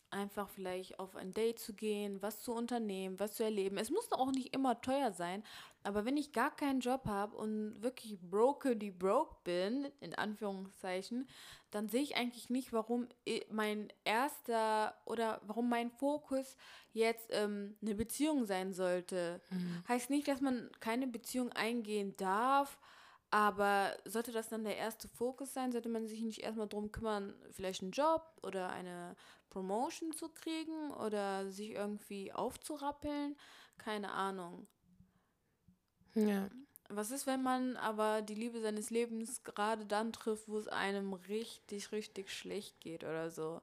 einfach 0.10 0.48
vielleicht 0.50 1.00
auf 1.00 1.16
ein 1.16 1.34
Date 1.34 1.60
zu 1.60 1.74
gehen, 1.74 2.22
was 2.22 2.42
zu 2.42 2.54
unternehmen, 2.54 3.20
was 3.20 3.36
zu 3.36 3.44
erleben. 3.44 3.78
Es 3.78 3.90
muss 3.90 4.12
auch 4.12 4.32
nicht 4.32 4.56
immer 4.56 4.80
teuer 4.82 5.12
sein, 5.12 5.44
aber 5.84 6.06
wenn 6.06 6.16
ich 6.18 6.32
gar 6.32 6.56
keinen 6.56 6.80
Job 6.80 7.06
habe 7.06 7.36
und 7.36 7.82
wirklich 7.82 8.18
broke 8.22 8.76
die 8.78 8.92
broke 8.92 9.36
bin, 9.44 9.92
in 10.00 10.16
Anführungszeichen, 10.16 11.28
dann 11.72 11.90
sehe 11.90 12.02
ich 12.02 12.16
eigentlich 12.16 12.50
nicht, 12.50 12.74
warum 12.74 13.08
i- 13.28 13.46
mein 13.52 13.90
erster 14.06 14.96
oder 15.06 15.42
warum 15.46 15.70
mein 15.70 15.92
Fokus 15.92 16.56
jetzt 16.94 17.30
ähm, 17.32 17.76
eine 17.82 17.96
Beziehung 17.96 18.46
sein 18.46 18.74
sollte. 18.74 19.42
Heißt 19.88 20.10
nicht, 20.10 20.28
dass 20.28 20.42
man 20.42 20.70
keine 20.80 21.08
Beziehung 21.08 21.52
eingehen 21.54 22.16
darf, 22.18 22.78
aber 23.30 23.98
sollte 24.06 24.32
das 24.32 24.50
dann 24.50 24.64
der 24.64 24.78
erste 24.78 25.08
Fokus 25.10 25.54
sein, 25.54 25.72
sollte 25.72 25.90
man 25.90 26.08
sich 26.08 26.22
nicht 26.22 26.40
erstmal 26.42 26.68
drum 26.70 26.92
kümmern, 26.92 27.36
vielleicht 27.52 27.82
einen 27.82 27.92
Job 27.92 28.24
oder 28.44 28.70
eine 28.70 29.16
Promotion 29.50 30.14
zu 30.14 30.30
kriegen 30.30 30.92
oder 30.92 31.50
sich 31.52 31.72
irgendwie 31.72 32.32
aufzurappeln? 32.34 33.36
Keine 33.78 34.12
Ahnung. 34.12 34.68
Ja. 36.16 36.50
Was 36.90 37.12
ist, 37.12 37.28
wenn 37.28 37.44
man 37.44 37.76
aber 37.78 38.22
die 38.22 38.34
Liebe 38.36 38.62
seines 38.62 38.90
Lebens 38.90 39.44
gerade 39.44 39.86
dann 39.86 40.14
trifft, 40.14 40.48
wo 40.48 40.58
es 40.58 40.68
einem 40.68 41.14
richtig, 41.14 41.92
richtig 41.92 42.32
schlecht 42.32 42.80
geht 42.80 43.04
oder 43.04 43.30
so? 43.30 43.62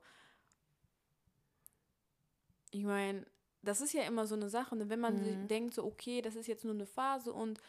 Ich 2.71 2.85
meine, 2.85 3.25
das 3.63 3.81
ist 3.81 3.93
ja 3.93 4.03
immer 4.03 4.27
so 4.27 4.35
eine 4.35 4.49
Sache. 4.49 4.75
Und 4.75 4.89
wenn 4.91 5.01
man 5.01 5.23
sich 5.25 5.37
denkt, 5.47 5.75
so, 5.75 5.85
okay, 5.85 6.21
das 6.23 6.37
ist 6.37 6.47
jetzt 6.49 6.65
nur 6.65 6.75
eine 6.75 6.87
Phase 6.87 7.33
und 7.33 7.61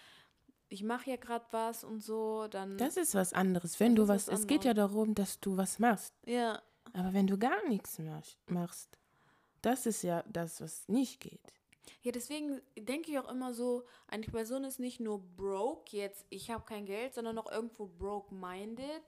ich 0.67 0.83
mache 0.83 1.11
ja 1.11 1.15
gerade 1.15 1.45
was 1.51 1.83
und 1.83 2.01
so, 2.03 2.47
dann. 2.49 2.77
Das 2.77 2.97
ist 2.97 3.13
was 3.13 3.33
anderes. 3.33 3.79
Wenn 3.79 3.95
du 3.95 4.07
was, 4.07 4.27
was 4.27 4.41
es 4.41 4.47
geht 4.47 4.65
ja 4.65 4.73
darum, 4.73 5.13
dass 5.15 5.39
du 5.39 5.55
was 5.57 5.79
machst. 5.79 6.13
ja, 6.25 6.61
Aber 6.93 7.13
wenn 7.13 7.27
du 7.27 7.37
gar 7.37 7.65
nichts 7.67 7.99
mach- 7.99 8.35
machst, 8.47 8.97
das 9.61 9.85
ist 9.85 10.01
ja 10.01 10.23
das, 10.27 10.59
was 10.61 10.87
nicht 10.89 11.19
geht. 11.21 11.53
Ja, 12.01 12.11
deswegen 12.11 12.61
denke 12.77 13.11
ich 13.11 13.19
auch 13.19 13.29
immer 13.29 13.53
so, 13.53 13.83
eine 14.07 14.25
Person 14.25 14.63
ist 14.63 14.79
nicht 14.79 14.99
nur 14.99 15.19
broke 15.19 15.95
jetzt, 15.95 16.25
ich 16.29 16.49
habe 16.51 16.63
kein 16.65 16.85
Geld, 16.85 17.13
sondern 17.13 17.37
auch 17.37 17.51
irgendwo 17.51 17.85
broke-minded, 17.87 19.01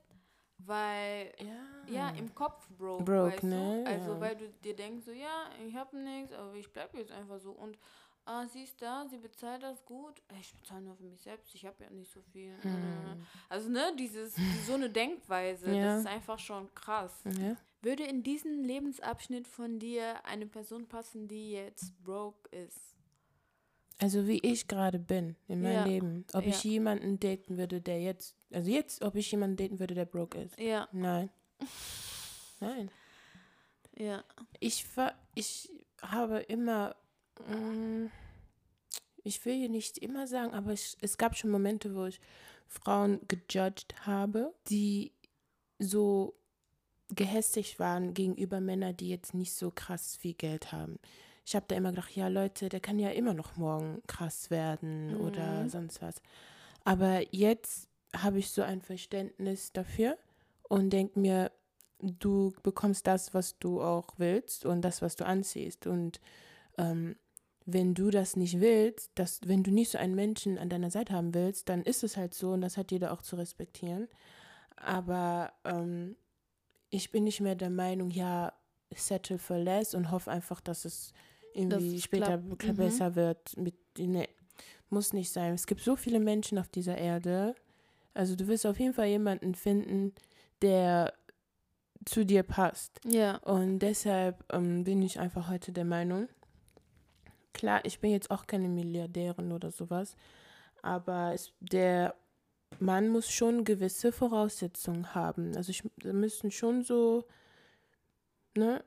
weil, 0.60 1.34
Ja. 1.40 1.66
ja, 1.88 2.10
im 2.18 2.34
Kopf 2.34 2.68
broke, 2.70 3.04
Broke, 3.04 3.34
weißt 3.34 3.44
ne? 3.44 3.84
du? 3.84 3.90
Also, 3.90 4.12
Ja. 4.14 4.22
weil 4.22 4.36
du 4.36 4.50
dir 4.50 4.76
denkst 4.76 5.06
so, 5.06 5.12
ja, 5.12 5.50
ich 5.66 5.76
habe 5.76 5.98
nichts, 5.98 6.34
aber 6.34 6.54
ich 6.56 6.72
bleibe 6.72 6.98
jetzt 6.98 7.12
einfach 7.12 7.40
so 7.40 7.52
und 7.52 7.78
ah, 8.26 8.46
sie 8.48 8.64
ist 8.64 8.82
da, 8.82 9.06
sie 9.08 9.18
bezahlt 9.20 9.64
das 9.64 9.86
gut, 9.86 10.22
ich 10.42 10.54
bezahle 10.54 10.82
nur 10.82 10.96
für 10.98 11.04
mich 11.04 11.22
selbst, 11.22 11.54
ich 11.56 11.66
habe 11.66 11.82
ja 11.84 11.90
nicht 11.90 12.12
so 12.12 12.22
viel. 12.22 12.54
Also, 13.48 13.70
ne, 13.70 13.96
dieses, 13.98 14.36
so 14.66 14.74
eine 14.74 14.90
Denkweise, 14.90 15.74
Ja. 15.74 15.82
das 15.94 16.00
ist 16.02 16.08
einfach 16.08 16.38
schon 16.40 16.74
krass. 16.74 17.24
Ja. 17.40 17.56
Würde 17.82 18.04
in 18.04 18.24
diesen 18.24 18.64
Lebensabschnitt 18.64 19.48
von 19.48 19.80
dir 19.80 20.26
eine 20.26 20.48
Person 20.48 20.88
passen, 20.88 21.28
die 21.28 21.52
jetzt 21.52 21.94
broke 22.04 22.50
ist? 22.56 22.96
Also 24.00 24.28
wie 24.28 24.40
ich 24.40 24.68
gerade 24.68 25.00
bin 25.00 25.36
in 25.48 25.62
meinem 25.62 25.74
Ja. 25.74 25.86
Leben. 25.86 26.26
Ob 26.34 26.46
ich 26.46 26.64
Ja. 26.64 26.72
jemanden 26.72 27.20
daten 27.20 27.58
würde, 27.58 27.82
der 27.82 28.02
jetzt, 28.02 28.36
also 28.52 28.70
jetzt, 28.70 29.02
ob 29.02 29.16
ich 29.16 29.32
jemanden 29.32 29.58
daten 29.58 29.80
würde, 29.80 29.96
der 29.96 30.06
broke 30.06 30.40
ist. 30.42 30.60
Ja, 30.60 30.88
Nein. 30.92 31.30
Nein. 32.60 32.92
ja. 33.96 34.24
Ich, 34.60 34.86
ich 35.36 35.72
habe 36.02 36.40
immer, 36.42 36.96
mm, 37.48 38.08
ich 39.24 39.44
will 39.46 39.56
hier 39.56 39.70
nicht 39.70 39.98
immer 39.98 40.28
sagen, 40.28 40.54
aber 40.54 40.74
ich, 40.74 40.96
es 41.02 41.18
gab 41.18 41.36
schon 41.36 41.50
Momente, 41.50 41.96
wo 41.96 42.06
ich 42.06 42.20
Frauen 42.68 43.20
gejudged 43.28 44.06
habe, 44.06 44.54
die 44.70 45.12
so 45.80 46.36
gehässig 47.10 47.80
waren 47.80 48.14
gegenüber 48.14 48.60
Männern, 48.60 48.98
die 48.98 49.10
jetzt 49.10 49.34
nicht 49.34 49.54
so 49.54 49.72
krass 49.72 50.18
viel 50.18 50.34
Geld 50.34 50.72
haben. 50.72 51.00
Ich 51.46 51.56
habe 51.56 51.66
da 51.68 51.76
immer 51.76 51.92
gedacht, 51.92 52.16
ja 52.16 52.28
Leute, 52.28 52.68
der 52.68 52.82
kann 52.82 53.00
ja 53.00 53.10
immer 53.10 53.34
noch 53.34 53.56
morgen 53.56 54.02
krass 54.08 54.50
werden 54.50 55.16
oder 55.18 55.70
sonst 55.70 56.02
was. 56.02 56.22
Aber 56.84 57.22
jetzt 57.34 57.88
habe 58.16 58.40
ich 58.40 58.50
so 58.52 58.62
ein 58.62 58.82
Verständnis 58.82 59.72
dafür 59.72 60.18
und 60.64 60.92
denke 60.92 61.20
mir, 61.20 61.52
du 62.00 62.54
bekommst 62.64 63.08
das, 63.08 63.34
was 63.34 63.58
du 63.60 63.82
auch 63.82 64.08
willst 64.18 64.66
und 64.66 64.82
das, 64.82 65.02
was 65.02 65.16
du 65.16 65.26
anziehst. 65.26 65.88
Und 65.88 66.20
ähm, 66.78 67.16
wenn 67.66 67.94
du 67.94 68.12
das 68.12 68.36
nicht 68.36 68.60
willst, 68.60 69.12
dass, 69.16 69.40
wenn 69.46 69.64
du 69.64 69.72
nicht 69.72 69.92
so 69.92 69.98
einen 69.98 70.16
Menschen 70.16 70.58
an 70.58 70.70
deiner 70.70 70.92
Seite 70.92 71.14
haben 71.14 71.34
willst, 71.34 71.70
dann 71.70 71.84
ist 71.84 72.04
es 72.04 72.18
halt 72.18 72.34
so 72.34 72.52
und 72.52 72.62
das 72.62 72.78
hat 72.78 72.92
jeder 72.92 73.12
auch 73.12 73.22
zu 73.22 73.36
respektieren. 73.36 74.08
Aber 74.76 75.54
ähm, 75.66 76.16
ich 76.90 77.12
bin 77.12 77.24
nicht 77.24 77.42
mehr 77.42 77.56
der 77.56 77.70
Meinung, 77.70 78.10
ja, 78.10 78.54
settle 78.96 79.38
for 79.38 79.58
less 79.58 79.94
und 79.94 80.12
hoffe 80.12 80.32
einfach, 80.32 80.62
dass 80.62 80.86
es 80.86 81.14
irgendwie 81.54 81.98
es 81.98 82.04
später 82.04 82.38
klappt. 82.38 82.68
Mhm. 82.68 82.76
besser 82.78 83.16
wird. 83.16 83.58
Mit, 83.58 83.76
nee, 83.98 84.30
muss 84.90 85.14
nicht 85.14 85.32
sein. 85.32 85.54
Es 85.54 85.68
gibt 85.68 85.82
so 85.82 85.96
viele 85.96 86.20
Menschen 86.20 86.58
auf 86.58 86.68
dieser 86.68 86.98
Erde. 86.98 87.56
Also 88.14 88.36
du 88.36 88.48
wirst 88.48 88.66
auf 88.66 88.80
jeden 88.80 88.94
Fall 88.94 89.08
jemanden 89.08 89.56
finden, 89.56 90.14
der 90.62 91.14
zu 92.06 92.26
dir 92.26 92.44
passt. 92.44 93.00
Ja. 93.06 93.38
Und 93.38 93.80
deshalb 93.80 94.44
ähm, 94.54 94.84
bin 94.84 95.02
ich 95.02 95.20
einfach 95.20 95.50
heute 95.50 95.72
der 95.72 95.86
Meinung, 95.86 96.28
klar, 97.54 97.82
ich 97.84 98.00
bin 98.00 98.12
jetzt 98.12 98.32
auch 98.32 98.48
keine 98.48 98.70
Milliardärin 98.70 99.52
oder 99.52 99.72
sowas, 99.72 100.16
aber 100.82 101.34
es, 101.34 101.52
der 101.60 102.16
Mann 102.80 103.10
muss 103.10 103.30
schon 103.32 103.64
gewisse 103.64 104.12
Voraussetzungen 104.12 105.16
haben. 105.16 105.56
Also 105.56 105.72
ich, 105.72 105.84
da 105.98 106.14
müssen 106.14 106.52
schon 106.52 106.84
so, 106.84 107.26
ne, 108.56 108.84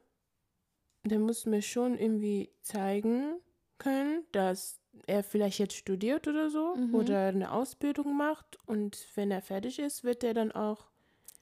der 1.04 1.18
muss 1.18 1.46
mir 1.46 1.62
schon 1.62 1.99
irgendwie 1.99 2.50
zeigen 2.62 3.40
können, 3.78 4.25
dass 4.32 4.80
er 5.06 5.22
vielleicht 5.22 5.58
jetzt 5.58 5.75
studiert 5.75 6.28
oder 6.28 6.50
so 6.50 6.76
oder 6.92 7.28
eine 7.28 7.52
Ausbildung 7.52 8.16
macht 8.16 8.58
und 8.66 9.06
wenn 9.14 9.30
er 9.30 9.40
fertig 9.40 9.78
ist, 9.78 10.04
wird 10.04 10.22
er 10.25 10.34
dann 10.34 10.52
auch 10.52 10.88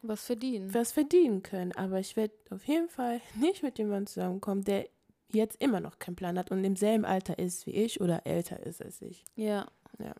Was 0.02 0.24
verdienen. 0.26 0.72
was 0.72 0.92
verdienen 0.92 1.42
können. 1.42 1.72
Aber 1.72 1.98
ich 1.98 2.16
werde 2.16 2.34
auf 2.50 2.64
jeden 2.64 2.88
Fall 2.88 3.20
nicht 3.34 3.62
mit 3.62 3.78
jemandem 3.78 4.06
zusammenkommen, 4.06 4.62
der 4.62 4.88
jetzt 5.30 5.60
immer 5.60 5.80
noch 5.80 5.98
keinen 5.98 6.16
Plan 6.16 6.38
hat 6.38 6.50
und 6.50 6.62
im 6.64 6.76
selben 6.76 7.04
Alter 7.04 7.38
ist 7.38 7.66
wie 7.66 7.72
ich 7.72 8.00
oder 8.00 8.26
älter 8.26 8.64
ist 8.64 8.80
als 8.82 9.02
ich. 9.02 9.24
Ja. 9.34 9.66
Ja. 9.98 10.14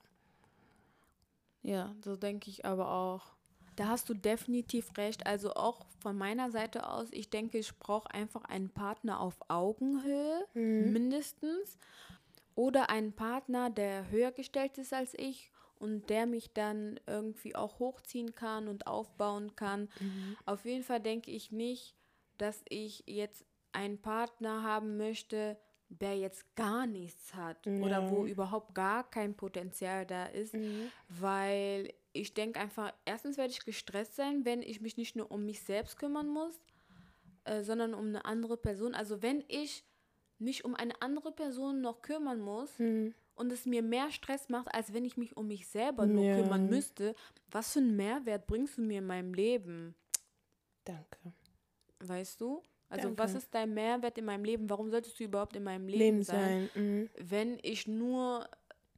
Ja, 1.62 1.94
so 2.04 2.16
denke 2.16 2.50
ich 2.50 2.64
aber 2.64 2.90
auch. 2.90 3.22
Da 3.76 3.88
hast 3.88 4.08
du 4.08 4.14
definitiv 4.14 4.96
recht. 4.96 5.26
Also 5.26 5.54
auch 5.54 5.86
von 6.00 6.16
meiner 6.18 6.50
Seite 6.50 6.88
aus, 6.90 7.08
ich 7.12 7.30
denke, 7.30 7.58
ich 7.58 7.76
brauche 7.78 8.10
einfach 8.12 8.44
einen 8.44 8.70
Partner 8.70 9.20
auf 9.20 9.36
Augenhöhe, 9.48 10.46
mindestens. 10.92 11.78
Oder 12.54 12.90
einen 12.90 13.12
Partner, 13.12 13.70
der 13.70 14.10
höher 14.10 14.32
gestellt 14.32 14.78
ist 14.78 14.92
als 14.92 15.14
ich 15.14 15.52
und 15.78 16.10
der 16.10 16.26
mich 16.26 16.52
dann 16.52 16.98
irgendwie 17.06 17.54
auch 17.54 17.78
hochziehen 17.78 18.34
kann 18.34 18.66
und 18.66 18.88
aufbauen 18.88 19.54
kann. 19.54 19.88
Auf 20.44 20.64
jeden 20.64 20.82
Fall 20.82 21.00
denke 21.00 21.30
ich 21.30 21.52
nicht, 21.52 21.94
dass 22.36 22.62
ich 22.68 23.04
jetzt 23.06 23.44
einen 23.72 24.00
Partner 24.00 24.64
haben 24.64 24.96
möchte, 24.96 25.56
der 25.90 26.16
jetzt 26.18 26.54
gar 26.57 26.87
nichts 26.87 27.35
hat 27.35 27.66
oder 27.83 28.11
wo 28.11 28.26
überhaupt 28.26 28.75
gar 28.75 29.09
kein 29.11 29.35
Potenzial 29.35 30.04
da 30.07 30.26
ist, 30.26 30.54
weil 31.09 31.92
ich 32.12 32.35
denke 32.35 32.61
einfach, 32.61 32.92
erstens 33.04 33.37
werde 33.38 33.52
ich 33.52 33.64
gestresst 33.64 34.16
sein, 34.16 34.45
wenn 34.45 34.62
ich 34.62 34.80
mich 34.80 34.97
nicht 34.97 35.16
nur 35.16 35.30
um 35.30 35.45
mich 35.45 35.61
selbst 35.62 35.97
kümmern 35.99 36.28
muss, 36.28 36.61
äh, 37.45 37.62
sondern 37.62 37.95
um 37.95 38.07
eine 38.09 38.25
andere 38.25 38.57
Person. 38.57 38.95
Also 38.95 39.23
wenn 39.23 39.45
ich 39.49 39.85
mich 40.38 40.64
um 40.64 40.75
eine 40.75 41.00
andere 41.02 41.33
Person 41.33 41.80
noch 41.80 42.02
kümmern 42.02 42.40
muss 42.40 42.78
und 43.35 43.50
es 43.52 43.66
mir 43.66 43.83
mehr 43.83 44.11
Stress 44.11 44.49
macht, 44.49 44.73
als 44.75 44.92
wenn 44.92 45.04
ich 45.04 45.16
mich 45.16 45.37
um 45.37 45.49
mich 45.49 45.66
selber 45.68 46.07
nur 46.07 46.25
Ja. 46.25 46.35
kümmern 46.35 46.68
müsste, 46.68 47.14
was 47.50 47.73
für 47.73 47.78
einen 47.80 47.97
Mehrwert 47.97 48.47
bringst 48.47 48.76
du 48.78 48.83
mir 48.83 48.99
in 48.99 49.07
meinem 49.07 49.33
Leben? 49.35 49.95
Danke. 50.85 51.33
Weißt 52.00 52.40
du? 52.40 52.62
Also 52.90 53.09
Danke. 53.09 53.23
was 53.23 53.35
ist 53.35 53.54
dein 53.54 53.75
Mehrwert 53.75 54.16
in 54.18 54.25
meinem 54.25 54.45
Leben? 54.45 54.71
Warum 54.71 54.90
solltest 54.90 55.18
du 55.21 55.25
überhaupt 55.25 55.57
in 55.57 55.64
meinem 55.64 55.87
Leben, 55.88 55.99
Leben 55.99 56.23
sein, 56.23 56.71
sein. 56.75 56.83
Mhm. 56.85 57.11
wenn 57.18 57.59
ich 57.62 57.87
nur 57.87 58.49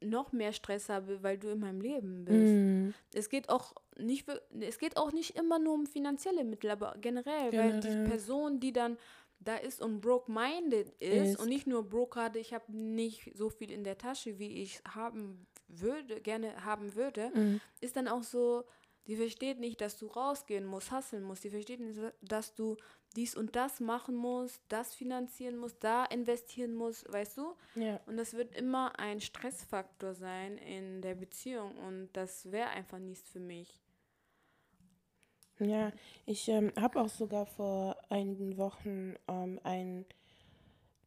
noch 0.03 0.33
mehr 0.33 0.53
Stress 0.53 0.89
habe, 0.89 1.23
weil 1.23 1.37
du 1.39 1.49
in 1.49 1.59
meinem 1.61 1.81
Leben 1.81 2.25
bist? 2.25 2.55
Mhm. 2.55 2.95
Es 3.13 3.29
geht 3.29 3.49
auch 3.49 3.75
nicht, 3.99 4.27
es 4.61 4.79
geht 4.79 4.97
auch 4.97 5.13
nicht 5.13 5.37
immer 5.37 5.59
nur 5.59 5.75
um 5.75 5.87
finanzielle 5.87 6.45
Mittel, 6.45 6.71
aber 6.71 6.95
generell, 7.01 7.53
weil 7.53 7.81
die 7.81 7.89
Generell. 7.89 8.09
Person, 8.09 8.61
die 8.61 8.73
dann 8.73 8.97
da 9.41 9.57
ist 9.57 9.81
und 9.81 10.01
broke-minded 10.01 10.91
ist, 11.01 11.31
Ist. 11.33 11.41
und 11.41 11.49
nicht 11.49 11.67
nur 11.67 11.83
broke 11.89 12.15
gerade, 12.15 12.39
ich 12.39 12.53
habe 12.55 12.71
nicht 12.73 13.31
so 13.35 13.49
viel 13.51 13.71
in 13.71 13.85
der 13.85 13.97
Tasche, 13.99 14.39
wie 14.39 14.63
ich 14.63 14.81
haben 14.87 15.47
würde, 15.67 16.21
gerne 16.21 16.65
haben 16.65 16.95
würde, 16.95 17.31
Mhm. 17.35 17.61
ist 17.81 17.97
dann 17.97 18.07
auch 18.09 18.23
so, 18.23 18.65
Die 19.11 19.17
versteht 19.17 19.59
nicht, 19.59 19.81
dass 19.81 19.99
du 19.99 20.07
rausgehen 20.07 20.65
musst, 20.65 20.93
hasseln 20.93 21.25
musst. 21.25 21.43
Die 21.43 21.51
versteht 21.51 21.81
nicht, 21.81 21.99
dass 22.23 22.55
du 22.55 22.77
dies 23.17 23.35
und 23.35 23.57
das 23.57 23.81
machen 23.81 24.15
musst, 24.15 24.63
das 24.69 24.95
finanzieren 24.95 25.57
musst, 25.57 25.83
da 25.83 26.05
investieren 26.05 26.77
musst, 26.77 27.13
weißt 27.13 27.39
du? 27.39 27.57
Ja. 27.75 27.99
Und 28.07 28.19
das 28.19 28.35
wird 28.35 28.55
immer 28.55 28.97
ein 29.01 29.21
Stressfaktor 29.21 30.15
sein 30.15 30.59
in 30.59 31.03
der 31.03 31.17
Beziehung 31.17 31.77
und 31.79 32.11
das 32.13 32.53
wäre 32.53 32.69
einfach 32.69 33.01
nichts 33.01 33.29
für 33.33 33.41
mich. 33.41 33.81
Ja, 35.59 35.91
ich 36.25 36.47
ähm, 36.47 36.71
habe 36.81 37.01
auch 37.01 37.09
sogar 37.09 37.47
vor 37.47 37.97
einigen 38.11 38.59
Wochen 38.59 39.17
ähm, 39.27 39.59
ein 39.65 40.07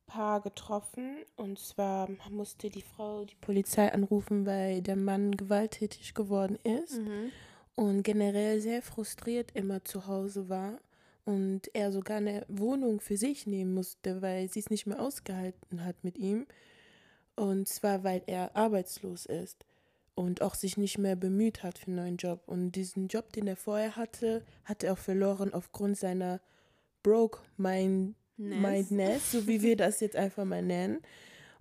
Paar 0.07 0.41
getroffen 0.41 1.23
und 1.37 1.57
zwar 1.57 2.09
musste 2.29 2.69
die 2.69 2.81
Frau 2.81 3.23
die 3.23 3.35
Polizei 3.35 3.93
anrufen, 3.93 4.45
weil 4.45 4.81
der 4.81 4.97
Mann 4.97 5.37
gewalttätig 5.37 6.13
geworden 6.13 6.59
ist 6.65 6.99
und 7.75 8.03
generell 8.03 8.61
sehr 8.61 8.81
frustriert 8.81 9.51
immer 9.53 9.83
zu 9.83 10.07
Hause 10.07 10.49
war 10.49 10.79
und 11.25 11.73
er 11.73 11.91
sogar 11.91 12.17
eine 12.17 12.45
Wohnung 12.47 12.99
für 12.99 13.17
sich 13.17 13.47
nehmen 13.47 13.73
musste, 13.73 14.21
weil 14.21 14.49
sie 14.49 14.59
es 14.59 14.69
nicht 14.69 14.85
mehr 14.85 15.01
ausgehalten 15.01 15.85
hat 15.85 16.03
mit 16.03 16.17
ihm. 16.17 16.45
Und 17.35 17.67
zwar, 17.67 18.03
weil 18.03 18.21
er 18.27 18.55
arbeitslos 18.55 19.25
ist 19.25 19.65
und 20.15 20.41
auch 20.41 20.53
sich 20.53 20.77
nicht 20.77 20.97
mehr 20.97 21.15
bemüht 21.15 21.63
hat 21.63 21.79
für 21.79 21.87
einen 21.87 21.95
neuen 21.95 22.17
Job. 22.17 22.43
Und 22.45 22.73
diesen 22.73 23.07
Job, 23.07 23.31
den 23.33 23.47
er 23.47 23.55
vorher 23.55 23.95
hatte, 23.95 24.43
hat 24.65 24.83
er 24.83 24.93
auch 24.93 24.97
verloren 24.97 25.53
aufgrund 25.53 25.97
seiner 25.97 26.41
broke 27.01 27.39
mind 27.57 28.15
mindness, 28.37 29.31
so 29.31 29.47
wie 29.47 29.61
wir 29.61 29.77
das 29.77 29.99
jetzt 29.99 30.15
einfach 30.15 30.43
mal 30.43 30.61
nennen. 30.61 31.01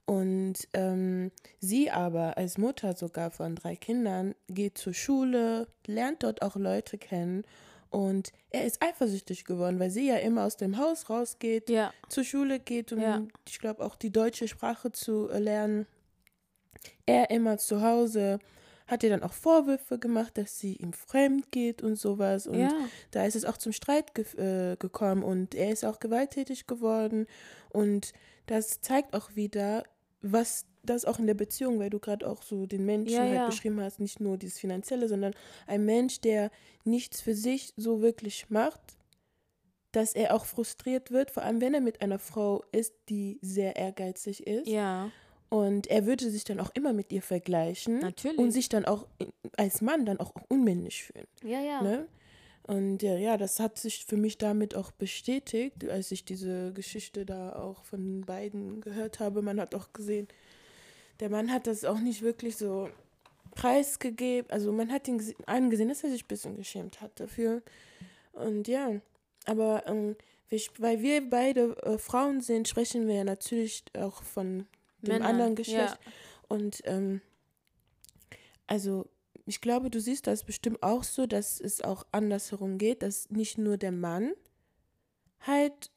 Und 0.04 0.54
ähm, 0.72 1.30
sie 1.60 1.90
aber 1.90 2.36
als 2.36 2.58
Mutter 2.58 2.94
sogar 2.94 3.30
von 3.30 3.54
drei 3.54 3.76
Kindern 3.76 4.34
geht 4.48 4.76
zur 4.76 4.94
Schule, 4.94 5.68
lernt 5.86 6.22
dort 6.24 6.42
auch 6.42 6.56
Leute 6.56 6.98
kennen 6.98 7.44
und 7.88 8.32
er 8.50 8.64
ist 8.64 8.82
eifersüchtig 8.82 9.44
geworden, 9.44 9.78
weil 9.78 9.90
sie 9.90 10.08
ja 10.08 10.16
immer 10.16 10.44
aus 10.44 10.56
dem 10.56 10.78
Haus 10.78 11.08
rausgeht, 11.08 11.68
Ja. 11.70 11.92
zur 12.08 12.24
Schule 12.24 12.58
geht, 12.58 12.92
um 12.92 13.00
Ja. 13.00 13.22
ich 13.48 13.58
glaube 13.60 13.84
auch 13.84 13.94
die 13.96 14.10
deutsche 14.10 14.48
Sprache 14.48 14.90
zu 14.92 15.28
äh, 15.30 15.38
lernen. 15.38 15.86
Er 17.06 17.30
immer 17.30 17.58
zu 17.58 17.82
Hause 17.82 18.38
hat 18.92 19.02
ihr 19.02 19.10
dann 19.10 19.22
auch 19.22 19.32
Vorwürfe 19.32 19.98
gemacht, 19.98 20.36
dass 20.36 20.58
sie 20.58 20.74
ihm 20.76 20.92
fremd 20.92 21.50
geht 21.50 21.82
und 21.82 21.96
sowas. 21.96 22.46
Und 22.46 22.60
Ja. 22.60 22.70
da 23.10 23.24
ist 23.24 23.34
es 23.36 23.44
auch 23.46 23.56
zum 23.56 23.72
Streit 23.72 24.14
ge 24.14 24.24
äh, 24.36 24.76
gekommen 24.76 25.22
und 25.24 25.54
er 25.54 25.70
ist 25.72 25.84
auch 25.84 25.98
gewalttätig 25.98 26.66
geworden. 26.66 27.26
Und 27.70 28.12
das 28.46 28.80
zeigt 28.82 29.14
auch 29.14 29.34
wieder, 29.34 29.84
was 30.20 30.66
das 30.84 31.04
auch 31.04 31.18
in 31.18 31.26
der 31.26 31.34
Beziehung, 31.34 31.78
weil 31.78 31.90
du 31.90 32.00
gerade 32.00 32.28
auch 32.28 32.42
so 32.42 32.66
den 32.66 32.84
Menschen 32.84 33.14
Ja, 33.14 33.20
halt 33.22 33.34
ja. 33.34 33.46
beschrieben 33.46 33.80
hast, 33.80 33.98
nicht 33.98 34.20
nur 34.20 34.36
dieses 34.36 34.58
Finanzielle, 34.58 35.08
sondern 35.08 35.32
ein 35.66 35.84
Mensch, 35.84 36.20
der 36.20 36.50
nichts 36.84 37.20
für 37.20 37.34
sich 37.34 37.72
so 37.76 38.02
wirklich 38.02 38.50
macht, 38.50 38.80
dass 39.92 40.12
er 40.14 40.34
auch 40.34 40.44
frustriert 40.44 41.10
wird, 41.10 41.30
vor 41.30 41.42
allem 41.44 41.60
wenn 41.60 41.74
er 41.74 41.80
mit 41.80 42.02
einer 42.02 42.18
Frau 42.18 42.64
ist, 42.72 42.94
die 43.08 43.38
sehr 43.42 43.76
ehrgeizig 43.76 44.46
ist. 44.46 44.66
Ja. 44.68 45.10
Und 45.52 45.86
er 45.88 46.06
würde 46.06 46.30
sich 46.30 46.44
dann 46.44 46.60
auch 46.60 46.70
immer 46.72 46.94
mit 46.94 47.12
ihr 47.12 47.20
vergleichen. 47.20 47.98
Natürlich. 47.98 48.38
Und 48.38 48.52
sich 48.52 48.70
dann 48.70 48.86
auch 48.86 49.06
als 49.58 49.82
Mann 49.82 50.06
dann 50.06 50.18
auch 50.18 50.32
unmännlich 50.48 51.02
fühlen. 51.04 51.26
Ja, 51.44 51.60
ja. 51.60 51.82
Ne? 51.82 52.08
Und 52.62 53.02
ja, 53.02 53.18
ja, 53.18 53.36
das 53.36 53.60
hat 53.60 53.78
sich 53.78 54.06
für 54.06 54.16
mich 54.16 54.38
damit 54.38 54.74
auch 54.74 54.92
bestätigt, 54.92 55.86
als 55.90 56.10
ich 56.10 56.24
diese 56.24 56.72
Geschichte 56.72 57.26
da 57.26 57.54
auch 57.56 57.84
von 57.84 58.22
beiden 58.22 58.80
gehört 58.80 59.20
habe. 59.20 59.42
Man 59.42 59.60
hat 59.60 59.74
auch 59.74 59.92
gesehen, 59.92 60.26
der 61.20 61.28
Mann 61.28 61.52
hat 61.52 61.66
das 61.66 61.84
auch 61.84 61.98
nicht 61.98 62.22
wirklich 62.22 62.56
so 62.56 62.88
preisgegeben. 63.54 64.50
Also 64.50 64.72
man 64.72 64.90
hat 64.90 65.06
ihn 65.06 65.20
gese- 65.20 65.34
angesehen, 65.44 65.90
dass 65.90 66.02
er 66.02 66.12
sich 66.12 66.24
ein 66.24 66.28
bisschen 66.28 66.56
geschämt 66.56 67.02
hat 67.02 67.20
dafür. 67.20 67.60
Und 68.32 68.68
ja, 68.68 69.02
aber 69.44 69.86
ähm, 69.86 70.16
weil 70.78 71.02
wir 71.02 71.28
beide 71.28 71.76
äh, 71.82 71.98
Frauen 71.98 72.40
sind, 72.40 72.68
sprechen 72.68 73.06
wir 73.06 73.16
ja 73.16 73.24
natürlich 73.24 73.84
auch 73.98 74.22
von 74.22 74.66
dem 75.02 75.14
Männern, 75.14 75.28
anderen 75.28 75.54
Geschlecht. 75.54 75.98
ja. 76.04 76.12
Und 76.48 76.82
ähm, 76.84 77.20
also 78.66 79.06
ich 79.46 79.60
glaube, 79.60 79.90
du 79.90 80.00
siehst 80.00 80.26
das 80.26 80.44
bestimmt 80.44 80.82
auch 80.82 81.02
so, 81.02 81.26
dass 81.26 81.60
es 81.60 81.82
auch 81.82 82.06
andersherum 82.12 82.78
geht, 82.78 83.02
dass 83.02 83.30
nicht 83.30 83.58
nur 83.58 83.76
der 83.76 83.92
Mann 83.92 84.32
halt 85.40 85.90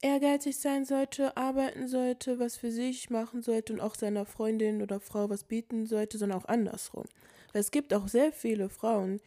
ehrgeizig 0.00 0.58
sein 0.58 0.84
sollte, 0.84 1.36
arbeiten 1.36 1.86
sollte, 1.86 2.38
was 2.38 2.56
für 2.56 2.72
sich 2.72 3.08
machen 3.08 3.42
sollte 3.42 3.72
und 3.72 3.80
auch 3.80 3.94
seiner 3.94 4.26
Freundin 4.26 4.82
oder 4.82 5.00
Frau 5.00 5.30
was 5.30 5.44
bieten 5.44 5.86
sollte, 5.86 6.18
sondern 6.18 6.40
auch 6.40 6.46
andersrum. 6.46 7.04
Weil 7.52 7.60
es 7.60 7.70
gibt 7.70 7.94
auch 7.94 8.08
sehr 8.08 8.32
viele 8.32 8.68
Frauen, 8.68 9.20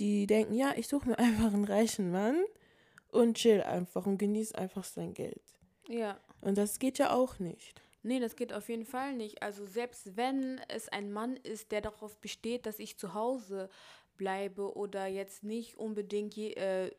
die 0.00 0.26
denken, 0.26 0.54
ja, 0.54 0.72
ich 0.76 0.88
suche 0.88 1.10
mir 1.10 1.18
einfach 1.18 1.52
einen 1.52 1.64
reichen 1.64 2.10
Mann 2.10 2.42
und 3.10 3.36
chill 3.36 3.62
einfach 3.62 4.06
und 4.06 4.18
genieße 4.18 4.56
einfach 4.56 4.84
sein 4.84 5.12
Geld. 5.12 5.42
Ja. 5.88 6.18
Und 6.40 6.56
das 6.56 6.78
geht 6.78 6.98
ja 6.98 7.12
auch 7.12 7.38
nicht. 7.38 7.82
Nee, 8.02 8.18
das 8.20 8.36
geht 8.36 8.52
auf 8.52 8.68
jeden 8.68 8.84
Fall 8.84 9.14
nicht. 9.14 9.42
Also 9.42 9.64
selbst 9.66 10.16
wenn 10.16 10.60
es 10.68 10.88
ein 10.88 11.12
Mann 11.12 11.36
ist, 11.36 11.70
der 11.70 11.80
darauf 11.80 12.18
besteht, 12.18 12.66
dass 12.66 12.78
ich 12.78 12.98
zu 12.98 13.14
Hause 13.14 13.68
bleibe 14.16 14.76
oder 14.76 15.06
jetzt 15.06 15.44
nicht 15.44 15.78
unbedingt 15.78 16.34
je, 16.34 16.52
äh, 16.52 16.90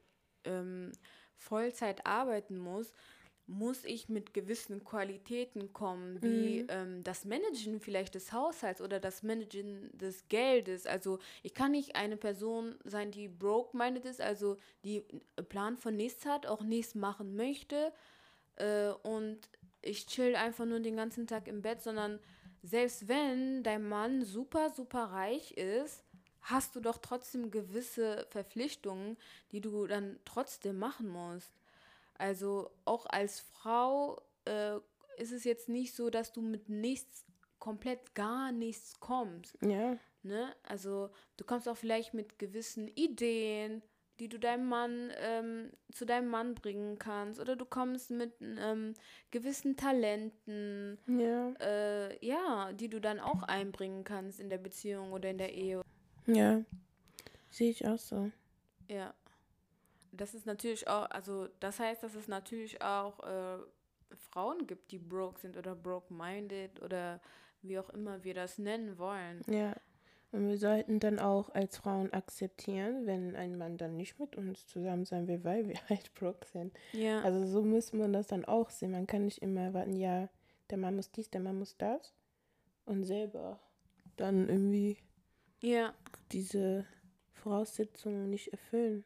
ähm, 0.46 0.92
Vollzeit 1.36 2.06
arbeiten 2.06 2.58
muss, 2.58 2.94
muss 3.46 3.84
ich 3.84 4.08
mit 4.08 4.34
gewissen 4.34 4.86
Qualitäten 4.86 5.74
kommen, 5.74 6.22
wie 6.24 6.66
ähm, 6.70 7.04
das 7.04 7.26
Managen 7.26 7.82
vielleicht 7.82 8.16
des 8.16 8.32
Haushalts 8.32 8.82
oder 8.82 9.02
das 9.02 9.22
Managen 9.22 9.90
des 9.98 10.30
Geldes. 10.30 10.86
Also 10.86 11.20
ich 11.44 11.54
kann 11.54 11.72
nicht 11.72 11.98
eine 11.98 12.16
Person 12.16 12.76
sein, 12.86 13.12
die 13.12 13.28
broke-minded 13.28 14.06
ist, 14.06 14.22
also 14.22 14.58
die 14.86 15.04
Plan 15.50 15.78
von 15.78 15.98
nichts 15.98 16.26
hat, 16.26 16.46
auch 16.46 16.64
nichts 16.64 16.96
machen 16.96 17.36
möchte 17.36 17.92
äh, 18.56 18.92
und 19.04 19.50
ich 19.84 20.08
chill 20.08 20.36
einfach 20.36 20.66
nur 20.66 20.80
den 20.80 20.96
ganzen 20.96 21.28
Tag 21.28 21.48
im 21.48 21.62
Bett, 21.62 21.82
sondern 21.82 22.20
selbst 22.62 23.08
wenn 23.08 23.64
dein 23.64 23.88
Mann 23.88 24.24
super, 24.24 24.70
super 24.70 25.06
reich 25.06 25.52
ist, 25.52 26.04
hast 26.42 26.76
du 26.76 26.80
doch 26.80 26.98
trotzdem 26.98 27.52
gewisse 27.52 28.26
Verpflichtungen, 28.30 29.18
die 29.52 29.62
du 29.62 29.88
dann 29.88 30.20
trotzdem 30.26 30.78
machen 30.78 31.10
musst. 31.10 31.54
Also 32.16 32.72
auch 32.86 33.06
als 33.06 33.40
Frau 33.40 34.22
äh, 34.46 34.78
ist 35.18 35.32
es 35.32 35.44
jetzt 35.44 35.70
nicht 35.70 35.96
so, 35.96 36.10
dass 36.10 36.32
du 36.32 36.42
mit 36.42 36.70
nichts, 36.70 37.26
komplett 37.60 38.14
gar 38.14 38.52
nichts 38.52 39.00
kommst. 39.00 39.58
Ja. 39.62 39.98
Ne? 40.22 40.56
Also 40.64 41.10
du 41.38 41.44
kommst 41.44 41.68
auch 41.68 41.78
vielleicht 41.78 42.14
mit 42.14 42.40
gewissen 42.40 42.88
Ideen, 42.90 43.82
die 44.20 44.30
du 44.30 44.38
deinem 44.40 44.68
Mann 44.68 45.12
ähm, 45.18 45.72
zu 45.92 46.06
deinem 46.06 46.30
Mann 46.30 46.56
bringen 46.56 47.00
kannst, 47.00 47.40
oder 47.40 47.56
du 47.56 47.66
kommst 47.66 48.12
mit 48.12 48.34
ähm, 48.42 48.94
gewissen 49.32 49.76
Talenten, 49.76 51.00
Ja. 51.08 51.54
äh, 51.60 52.26
ja, 52.26 52.72
die 52.74 52.90
du 52.90 53.02
dann 53.02 53.20
auch 53.20 53.44
einbringen 53.44 54.04
kannst 54.04 54.40
in 54.40 54.50
der 54.50 54.60
Beziehung 54.60 55.14
oder 55.14 55.30
in 55.30 55.38
der 55.38 55.54
Ehe. 55.54 55.82
Ja. 56.28 56.62
Sehe 57.50 57.70
ich 57.70 57.86
auch 57.88 57.98
so. 57.98 58.32
Ja. 58.88 59.14
Das 60.12 60.36
ist 60.36 60.46
natürlich 60.46 60.88
auch, 60.88 61.10
also 61.10 61.48
das 61.60 61.80
heißt, 61.80 62.04
dass 62.04 62.14
es 62.14 62.28
natürlich 62.28 62.82
auch 62.84 63.20
äh, 63.24 63.58
Frauen 64.30 64.68
gibt, 64.68 64.92
die 64.92 65.00
broke 65.00 65.40
sind 65.40 65.58
oder 65.58 65.76
broke-minded 65.76 66.82
oder 66.84 67.20
wie 67.64 67.80
auch 67.80 67.90
immer 67.90 68.24
wir 68.24 68.36
das 68.36 68.60
nennen 68.60 68.98
wollen. 69.00 69.42
Ja. 69.48 69.74
Und 70.34 70.48
wir 70.48 70.58
sollten 70.58 71.00
dann 71.00 71.20
auch 71.20 71.50
als 71.50 71.78
Frauen 71.78 72.12
akzeptieren, 72.12 73.06
wenn 73.06 73.36
ein 73.36 73.56
Mann 73.56 73.78
dann 73.78 73.96
nicht 73.96 74.20
mit 74.20 74.36
uns 74.36 74.66
zusammen 74.66 75.06
sein 75.06 75.28
will, 75.28 75.44
weil 75.44 75.68
wir 75.68 75.76
halt 75.90 76.12
broke 76.16 76.48
sind. 76.48 76.74
Ja. 76.92 77.22
Also 77.22 77.46
so 77.46 77.62
muss 77.62 77.94
man 77.94 78.14
das 78.14 78.28
dann 78.28 78.44
auch 78.44 78.72
sehen. 78.72 78.92
Man 78.92 79.06
kann 79.06 79.26
nicht 79.26 79.44
immer 79.44 79.62
erwarten, 79.62 79.96
ja, 79.96 80.30
der 80.72 80.80
Mann 80.80 80.96
muss 80.96 81.12
dies, 81.12 81.30
der 81.30 81.42
Mann 81.42 81.60
muss 81.60 81.78
das. 81.78 82.16
Und 82.86 83.04
selber 83.04 83.60
dann 84.16 84.50
irgendwie 84.50 84.98
ja. 85.62 85.94
diese 86.32 86.88
Voraussetzungen 87.34 88.32
nicht 88.32 88.52
erfüllen. 88.52 89.06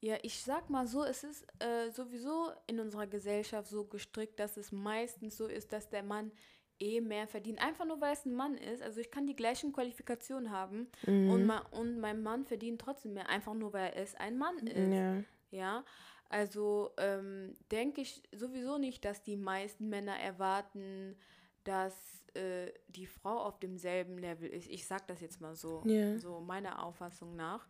Ja, 0.00 0.16
ich 0.22 0.42
sag 0.42 0.70
mal 0.70 0.86
so, 0.86 1.04
es 1.04 1.22
ist 1.22 1.46
äh, 1.58 1.90
sowieso 1.90 2.50
in 2.66 2.80
unserer 2.80 3.06
Gesellschaft 3.06 3.68
so 3.68 3.84
gestrickt, 3.84 4.40
dass 4.40 4.56
es 4.56 4.72
meistens 4.72 5.36
so 5.36 5.46
ist, 5.46 5.72
dass 5.74 5.90
der 5.90 6.02
Mann 6.02 6.32
eh 6.80 7.00
mehr 7.00 7.26
verdient. 7.26 7.60
Einfach 7.62 7.84
nur, 7.84 8.00
weil 8.00 8.12
es 8.12 8.24
ein 8.24 8.34
Mann 8.34 8.56
ist. 8.56 8.82
Also 8.82 9.00
ich 9.00 9.10
kann 9.10 9.26
die 9.26 9.36
gleichen 9.36 9.72
Qualifikationen 9.72 10.50
haben 10.50 10.88
und, 11.06 11.46
ma 11.46 11.58
und 11.70 11.98
mein 11.98 12.22
Mann 12.22 12.44
verdient 12.44 12.80
trotzdem 12.80 13.14
mehr, 13.14 13.28
einfach 13.28 13.54
nur, 13.54 13.72
weil 13.72 13.92
es 13.96 14.14
ein 14.16 14.38
Mann 14.38 14.58
ist. 14.66 14.96
Ja. 14.96 15.22
Ja, 15.50 15.84
also 16.28 16.90
ähm, 16.96 17.54
denke 17.70 18.00
ich 18.00 18.22
sowieso 18.32 18.76
nicht, 18.78 19.04
dass 19.04 19.22
die 19.22 19.36
meisten 19.36 19.88
Männer 19.88 20.18
erwarten, 20.18 21.16
dass 21.62 22.24
äh, 22.34 22.72
die 22.88 23.06
Frau 23.06 23.38
auf 23.38 23.60
demselben 23.60 24.18
Level 24.18 24.48
ist. 24.48 24.68
Ich 24.68 24.86
sag 24.86 25.06
das 25.06 25.20
jetzt 25.20 25.40
mal 25.40 25.54
so, 25.54 25.82
Ja. 25.86 26.18
so 26.18 26.40
meiner 26.40 26.84
Auffassung 26.84 27.36
nach. 27.36 27.68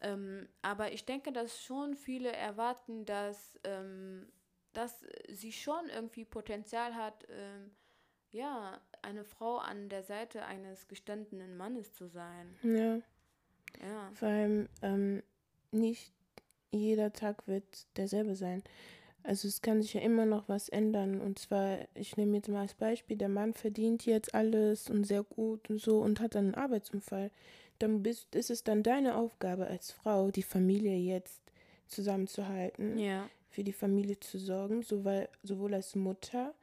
Ähm, 0.00 0.48
aber 0.62 0.92
ich 0.92 1.04
denke, 1.04 1.32
dass 1.32 1.60
schon 1.60 1.96
viele 1.96 2.30
erwarten, 2.30 3.04
dass, 3.06 3.58
ähm, 3.64 4.30
dass 4.72 5.04
sie 5.28 5.52
schon 5.52 5.88
irgendwie 5.88 6.24
Potenzial 6.24 6.94
hat, 6.94 7.26
ähm, 7.28 7.74
ja, 8.36 8.80
eine 9.02 9.24
Frau 9.24 9.58
an 9.58 9.88
der 9.88 10.02
Seite 10.02 10.44
eines 10.44 10.88
gestandenen 10.88 11.56
Mannes 11.56 11.92
zu 11.94 12.06
sein. 12.08 12.54
Ja. 12.62 12.96
Ja. 13.86 14.10
Vor 14.14 14.28
allem 14.28 14.68
ähm, 14.82 15.22
nicht 15.70 16.12
jeder 16.70 17.12
Tag 17.12 17.46
wird 17.46 17.86
derselbe 17.96 18.34
sein. 18.36 18.62
Also 19.22 19.48
es 19.48 19.60
kann 19.60 19.82
sich 19.82 19.94
ja 19.94 20.00
immer 20.02 20.24
noch 20.26 20.48
was 20.48 20.68
ändern. 20.68 21.20
Und 21.20 21.38
zwar, 21.38 21.78
ich 21.94 22.16
nehme 22.16 22.36
jetzt 22.36 22.48
mal 22.48 22.60
als 22.62 22.74
Beispiel, 22.74 23.16
der 23.16 23.28
Mann 23.28 23.54
verdient 23.54 24.06
jetzt 24.06 24.34
alles 24.34 24.88
und 24.88 25.04
sehr 25.04 25.22
gut 25.24 25.68
und 25.68 25.80
so 25.80 26.00
und 26.00 26.20
hat 26.20 26.34
dann 26.34 26.46
einen 26.46 26.54
Arbeitsunfall. 26.54 27.30
Dann 27.78 28.02
bist, 28.02 28.34
ist 28.34 28.50
es 28.50 28.62
dann 28.64 28.82
deine 28.82 29.16
Aufgabe 29.16 29.66
als 29.66 29.90
Frau, 29.90 30.30
die 30.30 30.42
Familie 30.44 30.96
jetzt 30.96 31.42
zusammenzuhalten, 31.88 32.98
Ja. 32.98 33.28
für 33.50 33.64
die 33.64 33.72
Familie 33.72 34.18
zu 34.20 34.38
sorgen, 34.38 34.82
sowohl, 34.82 35.28
sowohl 35.42 35.74
als 35.74 35.94
Mutter, 35.94 36.54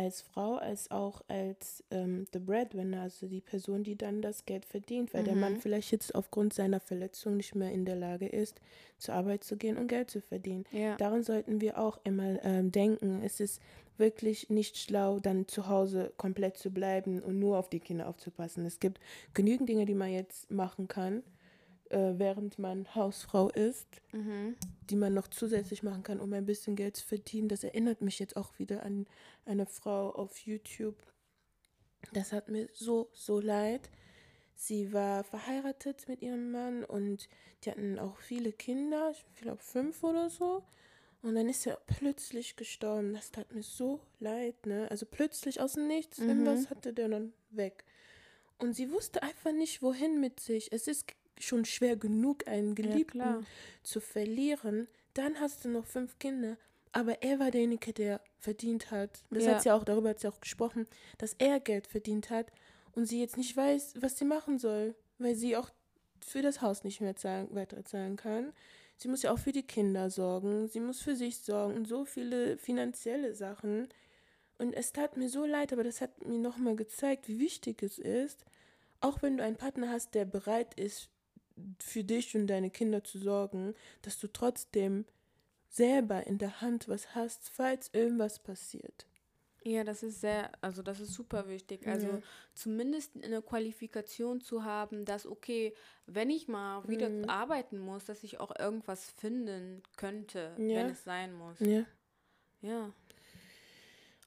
als 0.00 0.22
Frau, 0.22 0.56
als 0.56 0.90
auch 0.90 1.20
als 1.28 1.84
ähm, 1.90 2.26
the 2.32 2.38
breadwinner, 2.38 3.02
also 3.02 3.26
die 3.26 3.42
Person, 3.42 3.84
die 3.84 3.96
dann 3.96 4.22
das 4.22 4.46
Geld 4.46 4.64
verdient, 4.64 5.12
weil 5.12 5.24
der 5.24 5.34
Mann 5.36 5.54
Mhm. 5.54 5.60
vielleicht 5.60 5.92
jetzt 5.92 6.14
aufgrund 6.14 6.54
seiner 6.54 6.80
Verletzung 6.80 7.36
nicht 7.36 7.54
mehr 7.54 7.70
in 7.70 7.84
der 7.84 7.96
Lage 7.96 8.26
ist, 8.26 8.60
zur 8.98 9.14
Arbeit 9.14 9.44
zu 9.44 9.56
gehen 9.56 9.76
und 9.76 9.88
Geld 9.88 10.10
zu 10.10 10.20
verdienen. 10.20 10.64
Ja. 10.72 10.96
Daran 10.96 11.22
sollten 11.22 11.60
wir 11.60 11.78
auch 11.78 11.98
immer 12.04 12.42
ähm, 12.44 12.72
denken. 12.72 13.20
Es 13.22 13.40
ist 13.40 13.60
wirklich 13.98 14.48
nicht 14.48 14.78
schlau, 14.78 15.20
dann 15.20 15.46
zu 15.48 15.68
Hause 15.68 16.12
komplett 16.16 16.56
zu 16.56 16.70
bleiben 16.70 17.20
und 17.20 17.38
nur 17.38 17.58
auf 17.58 17.68
die 17.68 17.80
Kinder 17.80 18.08
aufzupassen. 18.08 18.64
Es 18.64 18.80
gibt 18.80 18.98
genügend 19.34 19.68
Dinge, 19.68 19.84
die 19.84 19.94
man 19.94 20.10
jetzt 20.10 20.50
machen 20.50 20.88
kann, 20.88 21.22
äh, 21.90 22.14
während 22.18 22.58
man 22.58 22.94
Hausfrau 22.94 23.50
ist, 23.50 23.86
Mhm. 24.12 24.56
die 24.88 24.96
man 24.96 25.14
noch 25.14 25.28
zusätzlich 25.28 25.82
machen 25.82 26.02
kann, 26.02 26.20
um 26.20 26.32
ein 26.32 26.46
bisschen 26.46 26.76
Geld 26.76 26.96
zu 26.96 27.06
verdienen. 27.06 27.48
Das 27.48 27.64
erinnert 27.64 28.00
mich 28.00 28.18
jetzt 28.18 28.36
auch 28.36 28.58
wieder 28.58 28.82
an 28.82 29.06
eine 29.44 29.66
Frau 29.66 30.10
auf 30.10 30.38
YouTube. 30.38 30.96
Das 32.12 32.32
hat 32.32 32.48
mir 32.48 32.68
so, 32.72 33.10
so 33.12 33.40
leid. 33.40 33.90
Sie 34.54 34.92
war 34.92 35.24
verheiratet 35.24 36.06
mit 36.08 36.22
ihrem 36.22 36.50
Mann 36.50 36.84
und 36.84 37.28
die 37.64 37.70
hatten 37.70 37.98
auch 37.98 38.18
viele 38.18 38.52
Kinder, 38.52 39.10
ich 39.12 39.24
glaube 39.42 39.62
fünf 39.62 40.02
oder 40.04 40.28
so. 40.30 40.62
Und 41.22 41.34
dann 41.34 41.48
ist 41.48 41.66
er 41.66 41.78
plötzlich 41.86 42.56
gestorben. 42.56 43.12
Das 43.14 43.30
tat 43.30 43.52
mir 43.54 43.62
so 43.62 44.00
leid, 44.20 44.66
ne? 44.66 44.90
Also 44.90 45.04
plötzlich 45.06 45.60
aus 45.60 45.74
dem 45.74 45.86
Nichts, 45.86 46.18
Mhm. 46.18 46.28
irgendwas 46.28 46.70
hatte 46.70 46.92
der 46.94 47.08
dann 47.08 47.32
weg. 47.50 47.84
Und 48.58 48.74
sie 48.74 48.90
wusste 48.90 49.22
einfach 49.22 49.52
nicht, 49.52 49.82
wohin 49.82 50.20
mit 50.20 50.40
sich. 50.40 50.72
Es 50.72 50.86
ist 50.86 51.06
schon 51.40 51.64
schwer 51.64 51.96
genug, 51.96 52.46
einen 52.48 52.74
Geliebten 52.74 53.18
klar. 53.20 53.42
zu 53.82 54.00
verlieren. 54.00 54.88
Dann 55.14 55.40
hast 55.40 55.64
du 55.64 55.68
noch 55.68 55.86
fünf 55.86 56.18
Kinder. 56.18 56.56
Aber 56.92 57.22
er 57.22 57.38
war 57.38 57.50
derjenige, 57.50 57.92
der 57.92 58.20
verdient 58.38 58.90
hat. 58.90 59.22
Das 59.30 59.44
Ja. 59.44 59.54
hat 59.54 59.62
sie 59.62 59.70
auch, 59.70 59.84
darüber 59.84 60.10
hat 60.10 60.20
sie 60.20 60.28
auch 60.28 60.40
gesprochen, 60.40 60.86
dass 61.18 61.34
er 61.38 61.60
Geld 61.60 61.86
verdient 61.86 62.30
hat 62.30 62.50
und 62.92 63.06
sie 63.06 63.20
jetzt 63.20 63.36
nicht 63.36 63.56
weiß, 63.56 63.94
was 64.00 64.18
sie 64.18 64.24
machen 64.24 64.58
soll, 64.58 64.94
weil 65.18 65.34
sie 65.34 65.56
auch 65.56 65.70
für 66.20 66.42
das 66.42 66.60
Haus 66.62 66.84
nicht 66.84 67.00
mehr 67.00 67.16
zahlen, 67.16 67.48
weiter 67.54 67.84
zahlen 67.84 68.16
kann. 68.16 68.52
Sie 68.96 69.08
muss 69.08 69.22
ja 69.22 69.32
auch 69.32 69.38
für 69.38 69.52
die 69.52 69.62
Kinder 69.62 70.10
sorgen, 70.10 70.68
sie 70.68 70.80
muss 70.80 71.00
für 71.00 71.16
sich 71.16 71.38
sorgen 71.38 71.74
und 71.74 71.86
so 71.88 72.04
viele 72.04 72.58
finanzielle 72.58 73.34
Sachen. 73.34 73.88
Und 74.58 74.74
es 74.74 74.92
tat 74.92 75.16
mir 75.16 75.30
so 75.30 75.46
leid, 75.46 75.72
aber 75.72 75.84
das 75.84 76.00
hat 76.02 76.26
mir 76.26 76.38
nochmal 76.38 76.76
gezeigt, 76.76 77.28
wie 77.28 77.38
wichtig 77.38 77.82
es 77.82 77.98
ist, 77.98 78.44
auch 79.00 79.22
wenn 79.22 79.38
du 79.38 79.44
einen 79.44 79.56
Partner 79.56 79.88
hast, 79.88 80.14
der 80.14 80.26
bereit 80.26 80.74
ist, 80.74 81.08
für 81.78 82.04
dich 82.04 82.34
und 82.36 82.46
deine 82.46 82.70
Kinder 82.70 83.02
zu 83.04 83.18
sorgen, 83.18 83.74
dass 84.02 84.18
du 84.18 84.28
trotzdem 84.28 85.04
selber 85.68 86.26
in 86.26 86.38
der 86.38 86.60
Hand 86.60 86.88
was 86.88 87.14
hast, 87.14 87.48
falls 87.48 87.90
irgendwas 87.92 88.38
passiert. 88.42 89.06
Ja, 89.62 89.84
das 89.84 90.02
ist 90.02 90.20
sehr, 90.22 90.50
also 90.62 90.82
das 90.82 91.00
ist 91.00 91.12
super 91.12 91.46
wichtig. 91.46 91.86
Also 91.86 92.06
Ja. 92.06 92.20
zumindest 92.54 93.22
eine 93.22 93.42
Qualifikation 93.42 94.40
zu 94.40 94.64
haben, 94.64 95.04
dass, 95.04 95.26
okay, 95.26 95.74
wenn 96.06 96.30
ich 96.30 96.48
mal 96.48 96.88
wieder 96.88 97.10
Mhm. 97.10 97.28
arbeiten 97.28 97.78
muss, 97.78 98.04
dass 98.06 98.24
ich 98.24 98.40
auch 98.40 98.58
irgendwas 98.58 99.10
finden 99.18 99.82
könnte, 99.96 100.54
Ja. 100.58 100.76
wenn 100.76 100.90
es 100.90 101.04
sein 101.04 101.34
muss. 101.34 101.60
Ja. 101.60 101.84
Ja. 102.62 102.90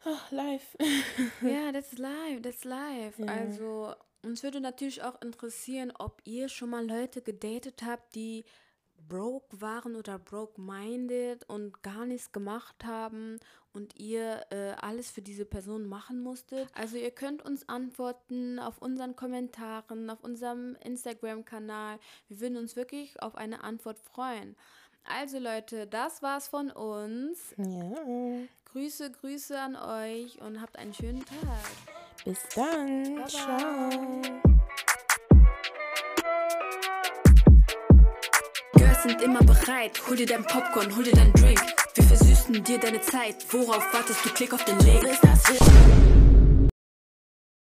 Ach, 0.05 0.31
live. 0.31 0.77
Ja, 1.41 1.71
that's 1.73 1.97
life, 1.97 2.41
that's 2.41 2.63
life. 2.63 3.21
Ja. 3.21 3.27
Also, 3.27 3.95
uns 4.23 4.43
würde 4.43 4.61
natürlich 4.61 5.03
auch 5.03 5.21
interessieren, 5.21 5.91
ob 5.97 6.21
ihr 6.25 6.49
schon 6.49 6.69
mal 6.69 6.85
Leute 6.85 7.21
gedatet 7.21 7.83
habt, 7.83 8.15
die 8.15 8.45
broke 9.07 9.61
waren 9.61 9.95
oder 9.95 10.17
broke-minded 10.17 11.47
und 11.49 11.83
gar 11.83 12.05
nichts 12.05 12.31
gemacht 12.31 12.85
haben 12.85 13.39
und 13.73 13.99
ihr 13.99 14.45
äh, 14.49 14.71
alles 14.79 15.11
für 15.11 15.21
diese 15.21 15.45
Person 15.45 15.87
machen 15.87 16.21
musstet. 16.21 16.69
Also 16.73 16.97
ihr 16.97 17.11
könnt 17.11 17.43
uns 17.43 17.67
antworten 17.67 18.59
auf 18.59 18.77
unseren 18.79 19.15
Kommentaren, 19.15 20.09
auf 20.09 20.23
unserem 20.23 20.75
Instagram-Kanal. 20.83 21.99
Wir 22.27 22.39
würden 22.39 22.57
uns 22.57 22.75
wirklich 22.75 23.21
auf 23.21 23.35
eine 23.35 23.63
Antwort 23.63 23.99
freuen. 23.99 24.55
Also 25.03 25.37
Leute, 25.37 25.85
das 25.85 26.21
war's 26.21 26.47
von 26.47 26.71
uns. 26.71 27.53
Ja. 27.57 28.47
Grüße, 28.65 29.11
Grüße 29.11 29.59
an 29.59 29.75
euch 29.75 30.41
und 30.41 30.61
habt 30.61 30.77
einen 30.77 30.93
schönen 30.93 31.25
Tag. 31.25 31.92
Bis 32.25 32.39
dann. 32.55 33.15
Bye, 33.15 33.27
Ciao. 33.27 33.89
Girls 38.75 39.03
sind 39.03 39.21
immer 39.21 39.39
bereit. 39.39 40.01
Hol 40.07 40.15
dir 40.15 40.25
dein 40.25 40.45
Popcorn, 40.45 40.95
hol 40.95 41.03
dir 41.03 41.13
dein 41.13 41.33
Drink. 41.33 41.61
Wir 41.95 42.03
versüßen 42.03 42.63
dir 42.63 42.79
deine 42.79 43.01
Zeit. 43.01 43.35
Worauf 43.49 43.93
wartest 43.93 44.25
du? 44.25 44.29
Klick 44.29 44.53
auf 44.53 44.63
den 44.65 44.79
Link. 44.79 45.03
Ist 45.03 45.23
das 45.23 45.43